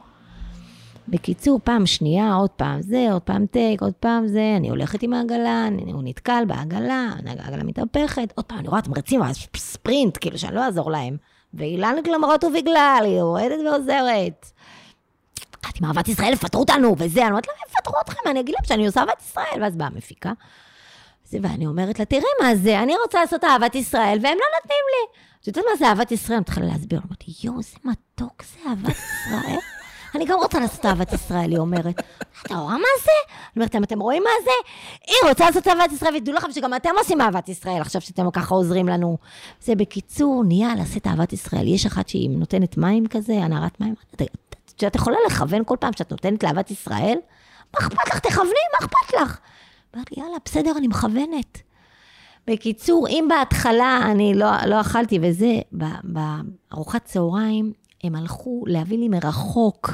[1.08, 5.14] בקיצור, פעם שנייה, עוד פעם זה, עוד פעם טייק, עוד פעם זה, אני הולכת עם
[5.14, 9.22] העגלה, אני- הוא נתקל בעגלה, העגלה מתהפכת, עוד פעם, אני רואה, אתם רצים,
[9.56, 11.18] ספרינט, כאילו שאני לא אעזור להם.
[11.54, 14.52] ואילן למרות ובגלל, היא יורדת ועוזרת.
[15.66, 18.66] אמרתי, מה, אהבת ישראל, יפטרו אותנו, וזה, אני אומרת להם, יפטרו אתכם, אני אגיד להם
[18.66, 20.32] שאני עושה אהבת ישראל, ואז באה המפיקה.
[21.32, 24.86] זה, ואני אומרת לה, תראי מה זה, אני רוצה לעשות אהבת ישראל, והם לא נותנים
[24.92, 25.20] לי.
[25.42, 26.36] את יודעת מה זה אהבת ישראל?
[26.36, 29.58] אני מתחילה להסביר, אמרתי, יואו, איזה מתוק זה אהבת ישראל.
[30.16, 31.96] אני גם רוצה לעשות אהבת ישראל, היא אומרת.
[32.46, 33.12] אתה רואה מה זה?
[33.28, 34.52] אני אומרת להם, אתם רואים מה זה?
[35.08, 38.56] היא רוצה לעשות אהבת ישראל, ותדעו לכם שגם אתם עושים אהבת ישראל, עכשיו שאתם ככה
[38.56, 39.18] עוזרים לנו.
[39.62, 41.68] זה בקיצור, נהיה לעשות אהבת ישראל.
[41.68, 43.96] יש אחת שהיא נותנת מים כזה, הנערת מים.
[44.88, 47.18] את יכולה לכוון כל פעם שאת נותנת לאהבת ישראל?
[47.74, 48.20] מה אכפת לך?
[48.20, 49.40] תכווני, מה אכפת לך?
[49.96, 51.62] אמרתי, יאללה, בסדר, אני מכוונת.
[52.48, 55.60] בקיצור, אם בהתחלה אני לא, לא אכלתי וזה,
[56.04, 57.74] בארוחת צהריים
[58.04, 59.92] הם הלכו להביא לי מרחוק,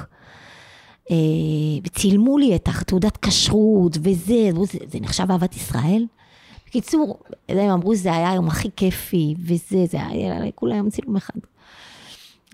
[1.11, 1.15] אה,
[1.83, 6.05] וצילמו לי את התעודת כשרות וזה, אמרו, זה, נחשב אהבת ישראל?
[6.67, 7.19] בקיצור,
[7.49, 11.39] הם אמרו, זה היה היום הכי כיפי, וזה, זה היה, כולם צילום אחד.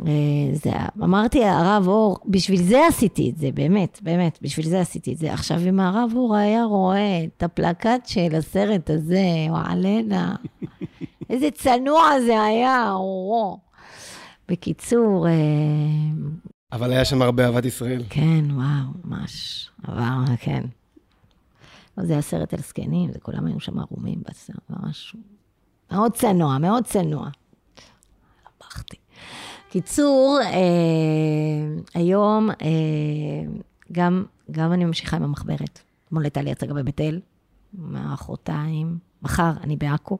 [0.01, 0.71] אה, זה,
[1.03, 5.33] אמרתי, הרב אור, בשביל זה עשיתי את זה, באמת, באמת, בשביל זה עשיתי את זה.
[5.33, 10.35] עכשיו, אם הרב אור היה רואה את הפלקט של הסרט הזה, וואלנה,
[11.29, 13.59] איזה צנוע זה היה, אורו.
[14.49, 15.33] בקיצור, אה,
[16.71, 18.03] אבל היה שם הרבה אהבת ישראל.
[18.09, 20.63] כן, וואו, ממש, עבר, כן.
[21.97, 25.15] זה היה סרט על זקנים, זה כולם היו שם ערומים בסרט, ממש
[25.91, 27.29] מאוד צנוע, מאוד צנוע.
[28.59, 29.02] בכתי.
[29.73, 32.55] קיצור, אה, היום אה,
[33.91, 35.79] גם, גם אני ממשיכה עם המחברת.
[36.07, 37.19] אתמול הייתה לי הצגה בבית אל,
[37.73, 40.17] מחרתיים, מחר אני בעכו.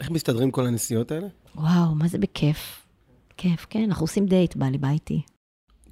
[0.00, 1.26] איך מסתדרים כל הנסיעות האלה?
[1.54, 2.86] וואו, מה זה בכיף.
[3.36, 5.22] כיף, כן, אנחנו עושים דייט, בא לי בא איתי.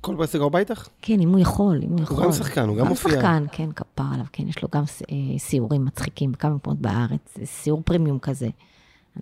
[0.01, 0.89] כל בעסק גר איתך?
[1.03, 2.16] כן, אם הוא יכול, אם הוא יכול.
[2.16, 3.12] הוא גם שחקן, הוא גם מופיע.
[3.12, 7.39] גם שחקן, כן, כפר עליו, כן, יש לו גם אה, סיורים מצחיקים בכמה מקומות בארץ,
[7.45, 8.49] סיור פרימיום כזה.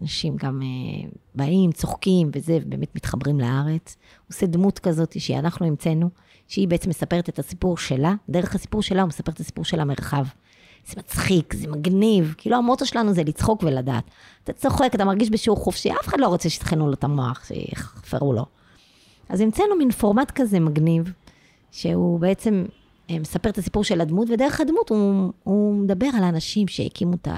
[0.02, 3.96] אנשים גם אה, באים, צוחקים וזה, ובאמת מתחברים לארץ.
[4.20, 6.10] הוא עושה דמות כזאת שאנחנו המצאנו,
[6.48, 10.24] שהיא בעצם מספרת את הסיפור שלה, דרך הסיפור שלה הוא מספר את הסיפור של המרחב.
[10.86, 14.04] זה מצחיק, זה מגניב, כאילו המוטו שלנו זה לצחוק ולדעת.
[14.44, 18.32] אתה צוחק, אתה מרגיש בשיעור חופשי, אף אחד לא רוצה שיטחנו לו את המוח, שיחפרו
[18.32, 18.44] לו.
[19.28, 21.12] אז המצאנו מין פורמט כזה מגניב,
[21.70, 22.64] שהוא בעצם
[23.10, 27.28] אה, מספר את הסיפור של הדמות, ודרך הדמות הוא, הוא מדבר על האנשים שהקימו את
[27.28, 27.36] ה...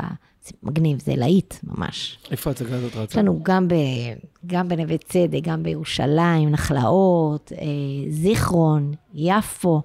[0.62, 2.18] מגניב, זה להיט ממש.
[2.30, 3.22] איפה ההצגה הזאת יש רצה?
[3.22, 3.74] לנו גם, ב,
[4.46, 7.66] גם בנווה צדק, גם בירושלים, נחלאות, אה,
[8.10, 9.82] זיכרון, יפו,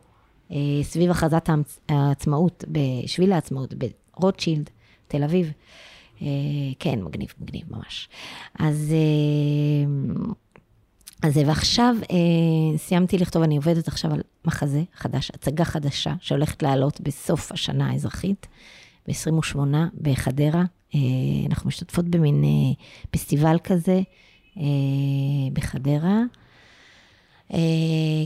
[0.51, 3.73] אה, סביב הכרזת העצ- העצמאות, בשביל העצמאות,
[4.17, 4.69] ברוטשילד,
[5.07, 5.51] תל אביב.
[6.21, 6.27] אה,
[6.79, 8.09] כן, מגניב, מגניב ממש.
[8.59, 9.91] אז, אה,
[11.23, 12.17] אז זה, ועכשיו אה,
[12.77, 18.47] סיימתי לכתוב, אני עובדת עכשיו על מחזה חדש, הצגה חדשה, שהולכת לעלות בסוף השנה האזרחית,
[19.11, 19.57] ב-28
[20.01, 20.63] בחדרה.
[20.95, 20.99] אה,
[21.49, 24.01] אנחנו משתתפות במין אה, פסטיבל כזה
[24.57, 24.63] אה,
[25.53, 26.19] בחדרה.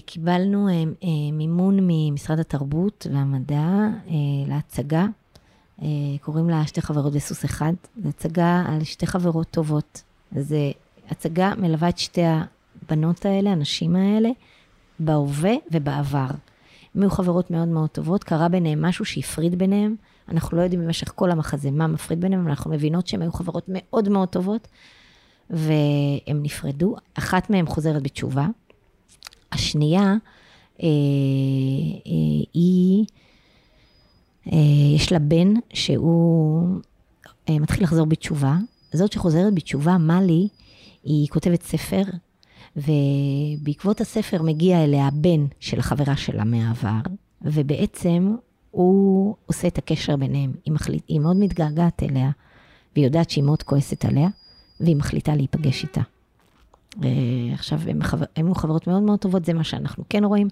[0.05, 0.67] קיבלנו
[1.33, 3.67] מימון ממשרד התרבות והמדע
[4.47, 5.05] להצגה.
[6.21, 7.73] קוראים לה שתי חברות בסוס אחד.
[8.03, 10.03] זו הצגה על שתי חברות טובות.
[10.35, 10.55] זו
[11.09, 14.29] הצגה מלווה את שתי הבנות האלה, הנשים האלה,
[14.99, 16.27] בהווה ובעבר.
[16.95, 19.95] הן היו חברות מאוד מאוד טובות, קרה ביניהם משהו שהפריד ביניהם.
[20.31, 24.09] אנחנו לא יודעים במשך כל המחזה מה מפריד ביניהם, אנחנו מבינות שהן היו חברות מאוד
[24.09, 24.67] מאוד טובות,
[25.49, 26.95] והן נפרדו.
[27.13, 28.47] אחת מהן חוזרת בתשובה.
[29.51, 30.15] השנייה, אה,
[30.83, 30.87] אה,
[32.53, 33.05] היא,
[34.51, 36.67] אה, יש לה בן שהוא
[37.49, 38.55] אה, מתחיל לחזור בתשובה.
[38.93, 40.47] זאת שחוזרת בתשובה, מאלי,
[41.03, 42.01] היא כותבת ספר,
[42.75, 46.99] ובעקבות הספר מגיע אליה הבן של החברה שלה מהעבר,
[47.41, 48.35] ובעצם
[48.75, 50.51] הוא עושה את הקשר ביניהם.
[50.65, 52.29] היא, מחליט, היא מאוד מתגעגעת אליה,
[52.95, 54.27] והיא יודעת שהיא מאוד כועסת עליה,
[54.79, 56.01] והיא מחליטה להיפגש איתה.
[57.03, 57.09] אה,
[57.53, 60.47] עכשיו, הן חבר- הן היו חברות מאוד מאוד טובות, זה מה שאנחנו כן רואים,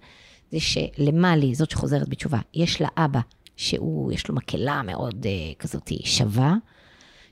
[0.51, 3.19] זה שלמאלי, זאת שחוזרת בתשובה, יש לה אבא
[3.55, 6.55] שהוא, יש לו מקהלה מאוד אה, כזאת שווה,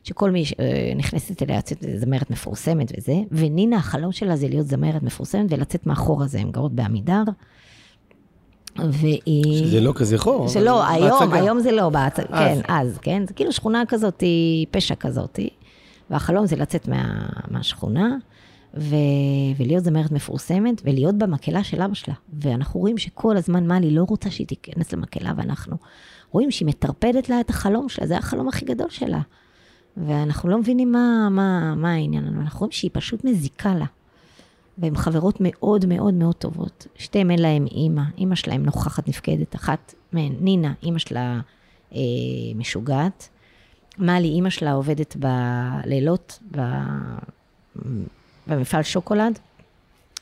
[0.04, 5.46] שכל מי שנכנסת אליה יוצאת זמרת מפורסמת וזה, ונינה, החלום שלה זה להיות זמרת מפורסמת
[5.50, 7.24] ולצאת מאחור הזה, הן גרות בעמידר.
[8.78, 9.66] והיא...
[9.66, 10.48] שזה לא כזה חור.
[10.48, 11.40] זה אבל לא, היום, בהצגה.
[11.40, 12.20] היום זה לא, בהצ...
[12.20, 12.26] אז.
[12.30, 14.24] כן, אז, כן, זה כאילו שכונה כזאת,
[14.72, 15.40] פשע כזאת,
[16.10, 18.16] והחלום זה לצאת מה, מהשכונה,
[18.78, 18.96] ו...
[19.58, 22.14] ולהיות זמרת מפורסמת, ולהיות במקהלה של אבא שלה.
[22.40, 25.76] ואנחנו רואים שכל הזמן מאלי לא רוצה שהיא תיכנס למקהלה, ואנחנו
[26.32, 29.22] רואים שהיא מטרפדת לה את החלום שלה, זה החלום הכי גדול שלה.
[29.98, 33.86] ואנחנו לא מבינים מה, מה, מה העניין, אנחנו רואים שהיא פשוט מזיקה לה.
[34.82, 36.88] והן חברות מאוד מאוד מאוד טובות.
[36.96, 39.56] שתיהן אין להן אימא, אימא שלהן נוכחת נפקדת.
[39.56, 41.40] אחת מהן, נינה, אימא שלה
[41.94, 42.00] אה,
[42.56, 43.30] משוגעת.
[43.98, 46.62] מאלי, אימא שלה עובדת בלילות ב,
[48.48, 49.40] במפעל שוקולד,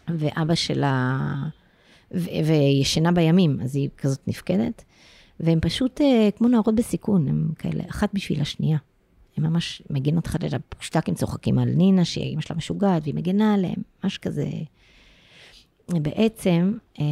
[0.07, 1.17] ואבא שלה,
[2.11, 4.83] ו, וישנה בימים, אז היא כזאת נפקדת.
[5.39, 8.77] והן פשוט אה, כמו נערות בסיכון, הן כאלה, אחת בשביל השנייה.
[9.39, 10.39] הן ממש מגינות אחת
[10.79, 14.49] פשוט הם צוחקים על נינה, שאימא שלה משוגעת, והיא מגינה עליהם, משהו כזה.
[15.89, 17.05] בעצם, אה,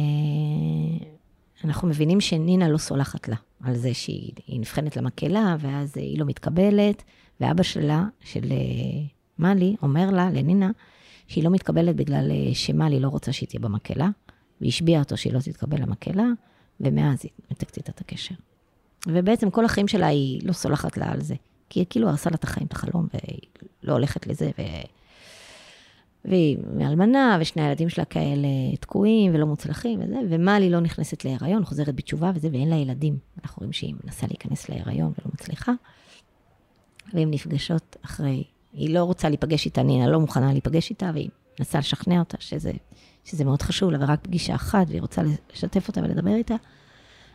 [1.64, 6.26] אנחנו מבינים שנינה לא סולחת לה על זה שהיא היא נבחנת למקהלה, ואז היא לא
[6.26, 7.02] מתקבלת,
[7.40, 8.56] ואבא שלה, של אה,
[9.38, 10.70] מאלי, אומר לה, לנינה,
[11.26, 14.08] שהיא לא מתקבלת בגלל אה, שמאלי לא רוצה שהיא תהיה במקהלה,
[14.60, 16.26] והשביע אותו שהיא לא תתקבל למקהלה,
[16.80, 18.34] ומאז היא מתקצת את הקשר.
[19.06, 21.34] ובעצם כל החיים שלה היא לא סולחת לה על זה.
[21.70, 23.40] כי היא כאילו הרסה לה את החיים, את החלום, והיא
[23.82, 24.62] לא הולכת לזה, ו...
[26.24, 28.48] והיא מאלמנה, ושני הילדים שלה כאלה
[28.80, 33.18] תקועים ולא מוצלחים וזה, ומלי לא נכנסת להיריון, חוזרת בתשובה וזה, ואין לה ילדים.
[33.42, 35.72] אנחנו רואים שהיא מנסה להיכנס להיריון ולא מצליחה.
[37.14, 41.78] והן נפגשות אחרי, היא לא רוצה להיפגש איתה, נינה לא מוכנה להיפגש איתה, והיא מנסה
[41.78, 42.72] לשכנע אותה שזה,
[43.24, 46.54] שזה מאוד חשוב לה, ורק פגישה אחת, והיא רוצה לשתף אותה ולדבר איתה.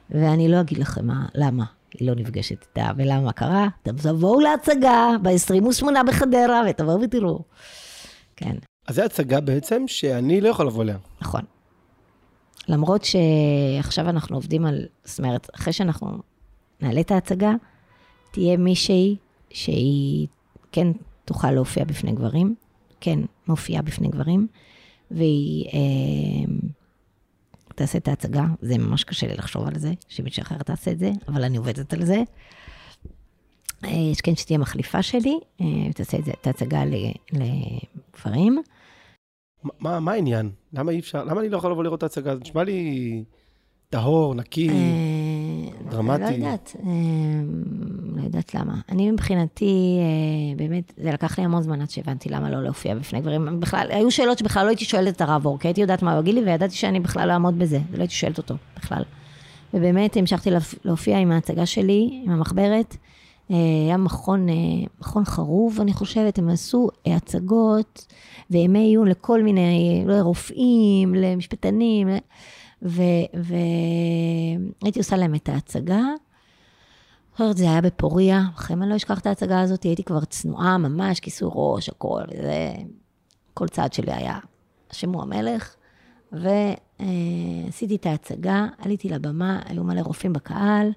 [0.09, 1.65] ואני לא אגיד לכם מה, למה
[1.99, 3.67] היא לא נפגשת איתה, ולמה מה קרה.
[3.83, 7.43] תבואו להצגה ב-28 בחדרה, ותבואו ותראו.
[8.35, 8.55] כן,
[8.87, 10.97] אז זו הצגה בעצם שאני לא יכול לבוא אליה.
[11.21, 11.41] נכון.
[12.67, 16.17] למרות שעכשיו אנחנו עובדים על, זאת אומרת, אחרי שאנחנו
[16.81, 17.53] נעלה את ההצגה,
[18.31, 19.15] תהיה מישהי
[19.49, 20.27] שהיא
[20.71, 20.87] כן
[21.25, 22.55] תוכל להופיע בפני גברים,
[23.01, 24.47] כן מופיעה בפני גברים,
[25.11, 26.53] והיא אה,
[27.76, 28.45] תעשה את ההצגה.
[28.61, 31.93] זה ממש קשה לי לחשוב על זה, שמישהי אחרת תעשה את זה, אבל אני עובדת
[31.93, 32.24] על זה.
[33.84, 36.84] אה, יש כן שתהיה מחליפה שלי, אה, ותעשה את זה, את ההצגה
[37.34, 38.61] לגברים.
[39.80, 40.51] מה, מה העניין?
[40.74, 41.24] למה אי אפשר?
[41.24, 42.36] למה אני לא יכול לבוא לראות את ההצגה?
[42.36, 43.24] זה נשמע לי
[43.89, 44.69] טהור, נקי.
[45.93, 46.23] דרמטי.
[46.23, 46.89] לא יודעת, אה,
[48.15, 48.73] לא יודעת למה.
[48.89, 53.21] אני מבחינתי, אה, באמת, זה לקח לי המון זמן עד שהבנתי למה לא להופיע בפני
[53.21, 53.59] גברים.
[53.59, 56.21] בכלל, היו שאלות שבכלל לא הייתי שואלת את הרב אור, כי הייתי יודעת מה הוא
[56.21, 59.03] יגיד לי, וידעתי שאני בכלל לא אעמוד בזה, ולא הייתי שואלת אותו בכלל.
[59.73, 62.97] ובאמת המשכתי להופ- להופיע עם ההצגה שלי, עם המחברת.
[63.51, 64.53] אה, היה מכון, אה,
[64.99, 68.05] מכון חרוב, אני חושבת, הם עשו הצגות
[68.51, 72.07] וימי עיון לכל מיני, לא, רופאים, למשפטנים,
[72.84, 73.79] והייתי
[74.99, 76.01] עושה להם את ההצגה.
[77.31, 81.19] זוכרת, זה היה בפוריה, אחרי אני לא אשכח את ההצגה הזאת, הייתי כבר צנועה ממש,
[81.19, 82.73] כיסוי ראש, הכל, וזה...
[83.53, 84.39] כל צעד שלי היה
[84.91, 85.75] שימוע מלך.
[86.31, 90.91] ועשיתי את ההצגה, עליתי לבמה, היו מלא רופאים בקהל.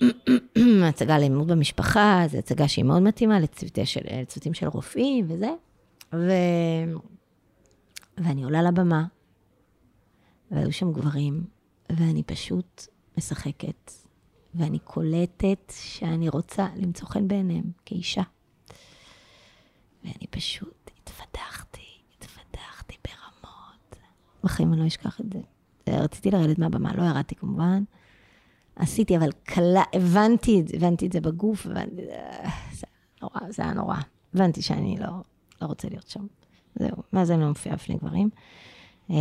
[0.88, 5.50] הצגה לאלימות במשפחה, זו הצגה שהיא מאוד מתאימה לצוותים של, לצוותים של רופאים וזה.
[6.14, 6.32] ו...
[8.18, 9.04] ואני עולה לבמה,
[10.50, 11.44] והיו שם גברים,
[11.90, 12.86] ואני פשוט
[13.18, 13.92] משחקת,
[14.54, 18.22] ואני קולטת שאני רוצה למצוא חן בעיניהם כאישה.
[20.04, 23.96] ואני פשוט התפתחתי, התפתחתי ברמות.
[24.44, 25.40] בחיים אני לא אשכח את זה.
[25.88, 27.84] רציתי לרדת מהבמה, לא ירדתי כמובן.
[28.76, 32.02] עשיתי, אבל קלה, הבנתי, הבנתי את זה בגוף, הבנתי,
[32.72, 32.86] זה
[33.22, 33.96] נורא, זה היה נורא.
[34.34, 35.08] הבנתי שאני לא,
[35.62, 36.26] לא רוצה להיות שם.
[36.74, 38.30] זהו, ואז אני לא מופיעה בפני גברים.
[39.10, 39.12] Uh,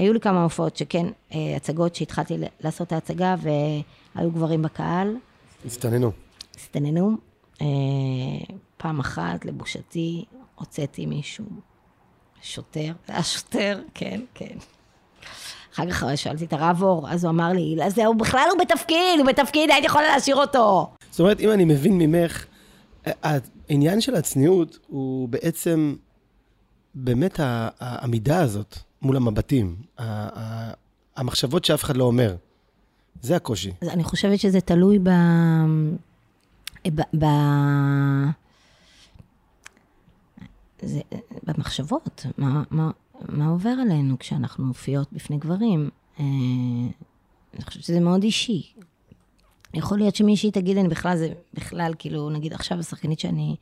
[0.00, 5.16] היו לי כמה הופעות שכן, uh, הצגות שהתחלתי לעשות את ההצגה והיו גברים בקהל.
[5.66, 6.12] הסתננו.
[6.56, 7.16] הסתננו.
[7.54, 7.62] Uh,
[8.76, 10.24] פעם אחת, לבושתי,
[10.54, 11.44] הוצאתי מישהו,
[12.42, 14.56] שוטר, זה היה שוטר, כן, כן.
[15.74, 19.18] אחר כך שאלתי את הרב אור, אז הוא אמר לי, זה, הוא בכלל הוא בתפקיד,
[19.18, 20.90] הוא בתפקיד, הייתי יכולה להשאיר אותו.
[21.10, 22.46] זאת אומרת, אם אני מבין ממך,
[23.04, 25.96] העניין של הצניעות הוא בעצם
[26.94, 27.40] באמת
[27.80, 29.76] העמידה הזאת מול המבטים,
[31.16, 32.36] המחשבות שאף אחד לא אומר.
[33.22, 33.72] זה הקושי.
[33.80, 35.10] אז אני חושבת שזה תלוי ב...
[36.94, 37.00] ב...
[37.18, 37.24] ב...
[40.82, 41.00] זה,
[41.42, 42.90] במחשבות, מה, מה,
[43.28, 45.90] מה עובר עלינו כשאנחנו מופיעות בפני גברים.
[46.20, 46.24] אה,
[47.54, 48.72] אני חושבת שזה מאוד אישי.
[49.74, 53.56] יכול להיות שמישהי תגיד, אני בכלל, זה בכלל, כאילו, נגיד עכשיו השחקנית שאני...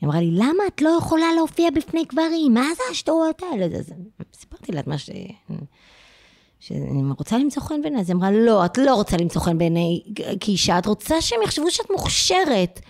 [0.00, 2.54] היא אמרה לי, למה את לא יכולה להופיע בפני גברים?
[2.54, 3.78] מה זה השטויות האלה?
[3.78, 3.92] אז
[4.34, 5.10] סיפרתי לה את מה ש...
[6.60, 8.00] שאני רוצה למצוא חן בעיניי.
[8.00, 10.00] אז היא אמרה, לא, את לא רוצה למצוא חן בעיניי
[10.40, 12.80] כאישה, את רוצה שהם יחשבו שאת מוכשרת.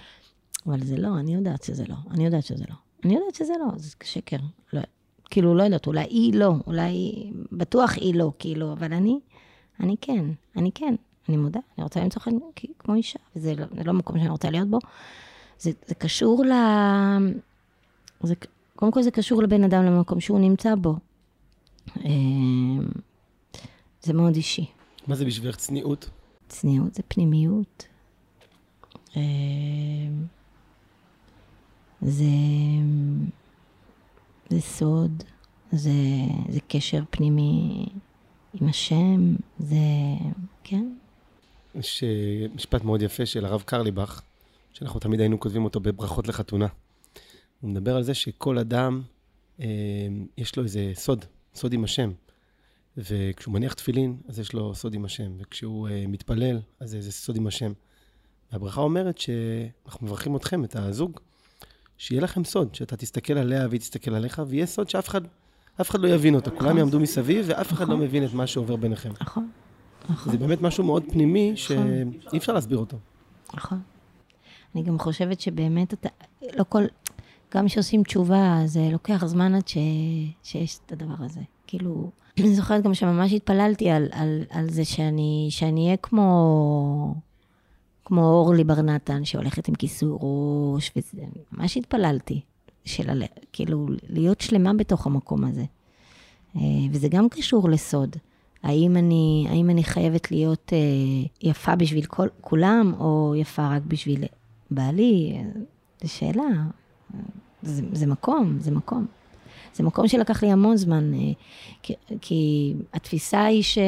[0.66, 1.94] אבל זה לא, אני יודעת שזה לא.
[2.10, 2.74] אני יודעת שזה לא.
[3.04, 4.36] אני יודעת שזה לא, זה שקר.
[4.72, 4.80] לא,
[5.30, 9.18] כאילו, לא יודעת, אולי היא לא, אולי, בטוח היא לא, כאילו, אבל אני,
[9.80, 10.24] אני כן,
[10.56, 10.94] אני כן,
[11.28, 12.30] אני מודה, אני רוצה למצוא חן
[12.78, 14.78] כמו אישה, וזה לא, לא מקום שאני רוצה להיות בו.
[15.60, 16.52] זה, זה קשור ל...
[18.22, 18.34] זה,
[18.76, 20.96] קודם כל זה קשור לבן אדם, למקום שהוא נמצא בו.
[22.04, 22.88] אמ,
[24.02, 24.66] זה מאוד אישי.
[25.06, 26.10] מה זה בשבילך צניעות?
[26.48, 27.86] צניעות זה פנימיות.
[29.16, 29.20] אמ,
[32.02, 32.24] זה,
[34.50, 35.22] זה סוד,
[35.72, 35.90] זה,
[36.48, 37.86] זה קשר פנימי
[38.60, 39.76] עם השם, זה,
[40.64, 40.92] כן.
[41.74, 44.22] יש אה, משפט מאוד יפה של הרב קרליבך,
[44.72, 46.66] שאנחנו תמיד היינו כותבים אותו בברכות לחתונה.
[47.60, 49.02] הוא מדבר על זה שכל אדם,
[49.60, 49.66] אה,
[50.38, 52.10] יש לו איזה סוד, סוד עם השם.
[52.96, 55.32] וכשהוא מניח תפילין, אז יש לו סוד עם השם.
[55.38, 57.72] וכשהוא אה, מתפלל, אז זה סוד עם השם.
[58.52, 61.20] והברכה אומרת שאנחנו מברכים אתכם, את הזוג,
[61.98, 65.20] שיהיה לכם סוד, שאתה תסתכל עליה והיא תסתכל עליך, ויהיה סוד שאף אחד,
[65.80, 66.50] אף אחד לא יבין אותה.
[66.50, 68.06] כולם יעמדו מסביב, ואף אחד לא נכון.
[68.06, 69.10] מבין את מה שעובר ביניכם.
[69.20, 69.50] נכון.
[70.10, 70.32] נכון.
[70.32, 72.12] זה באמת משהו מאוד פנימי, נכון.
[72.20, 72.96] שאי אפשר להסביר אותו.
[73.54, 73.80] נכון.
[74.74, 76.08] אני גם חושבת שבאמת אתה,
[76.56, 76.84] לא כל,
[77.54, 79.76] גם כשעושים תשובה, זה לוקח זמן עד ש,
[80.42, 81.40] שיש את הדבר הזה.
[81.66, 87.14] כאילו, אני זוכרת גם שממש התפללתי על, על, על זה שאני, אהיה כמו...
[88.04, 92.40] כמו אורלי בר נתן, שהולכת עם כיסוי ראש, וזה, ממש התפללתי,
[92.84, 95.64] של, כאילו, להיות שלמה בתוך המקום הזה.
[96.56, 96.60] אה,
[96.92, 98.16] וזה גם קשור לסוד.
[98.62, 100.78] האם אני, האם אני חייבת להיות אה,
[101.42, 104.24] יפה בשביל כל, כולם, או יפה רק בשביל
[104.70, 105.38] בעלי?
[106.02, 106.48] זו שאלה.
[107.62, 109.06] זה, זה מקום, זה מקום.
[109.74, 111.32] זה מקום שלקח לי המון זמן, אה,
[111.82, 113.78] כי, כי התפיסה היא ש,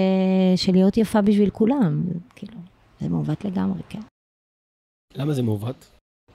[0.57, 2.05] של להיות יפה בשביל כולם.
[2.35, 2.59] כאילו,
[3.01, 4.01] זה מעוות לגמרי, כן.
[5.15, 5.89] למה זה מעוות?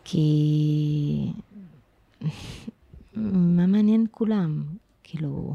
[0.04, 1.32] כי...
[3.16, 4.64] מה מעניין כולם?
[5.04, 5.54] כאילו,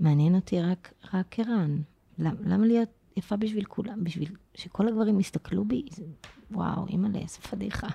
[0.00, 1.78] מעניין אותי רק, רק ערן.
[2.18, 4.04] למה, למה להיות יפה בשביל כולם?
[4.04, 5.82] בשביל שכל הגברים יסתכלו בי?
[5.90, 6.04] זה,
[6.50, 7.88] וואו, אימא'לה, איזה פדיחה.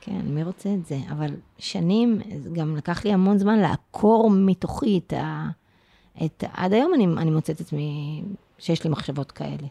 [0.00, 0.98] כן, מי רוצה את זה?
[1.10, 2.18] אבל שנים,
[2.52, 5.48] גם לקח לי המון זמן לעקור מתוכי את ה...
[6.24, 8.22] את, עד היום אני, אני מוצאת את עצמי
[8.58, 9.66] שיש לי מחשבות כאלה.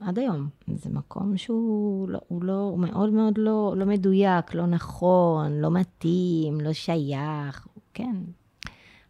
[0.00, 0.48] עד היום.
[0.74, 5.70] זה מקום שהוא לא, הוא לא, הוא מאוד מאוד לא, לא מדויק, לא נכון, לא
[5.70, 8.16] מתאים, לא שייך, כן.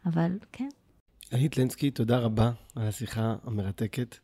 [0.07, 0.69] אבל כן.
[1.33, 4.17] אילנית לנסקי, תודה רבה על השיחה המרתקת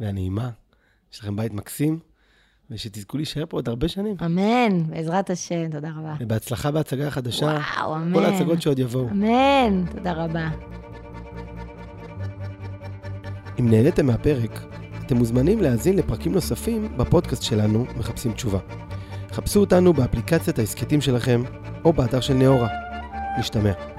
[0.00, 0.50] והנעימה.
[1.12, 1.98] יש לכם בית מקסים,
[2.70, 4.16] ושתזכו להישאר פה עוד הרבה שנים.
[4.24, 6.14] אמן, בעזרת השם, תודה רבה.
[6.20, 7.58] ובהצלחה בהצגה החדשה.
[7.76, 8.14] וואו, אמן.
[8.14, 9.08] כל ההצגות שעוד יבואו.
[9.10, 10.48] אמן, תודה רבה.
[13.60, 14.60] אם נהניתם מהפרק,
[15.06, 18.58] אתם מוזמנים להאזין לפרקים נוספים בפודקאסט שלנו, מחפשים תשובה.
[19.32, 21.42] חפשו אותנו באפליקציית ההסכתים שלכם,
[21.84, 22.68] או באתר של נאורה.
[23.38, 23.95] נשתמע.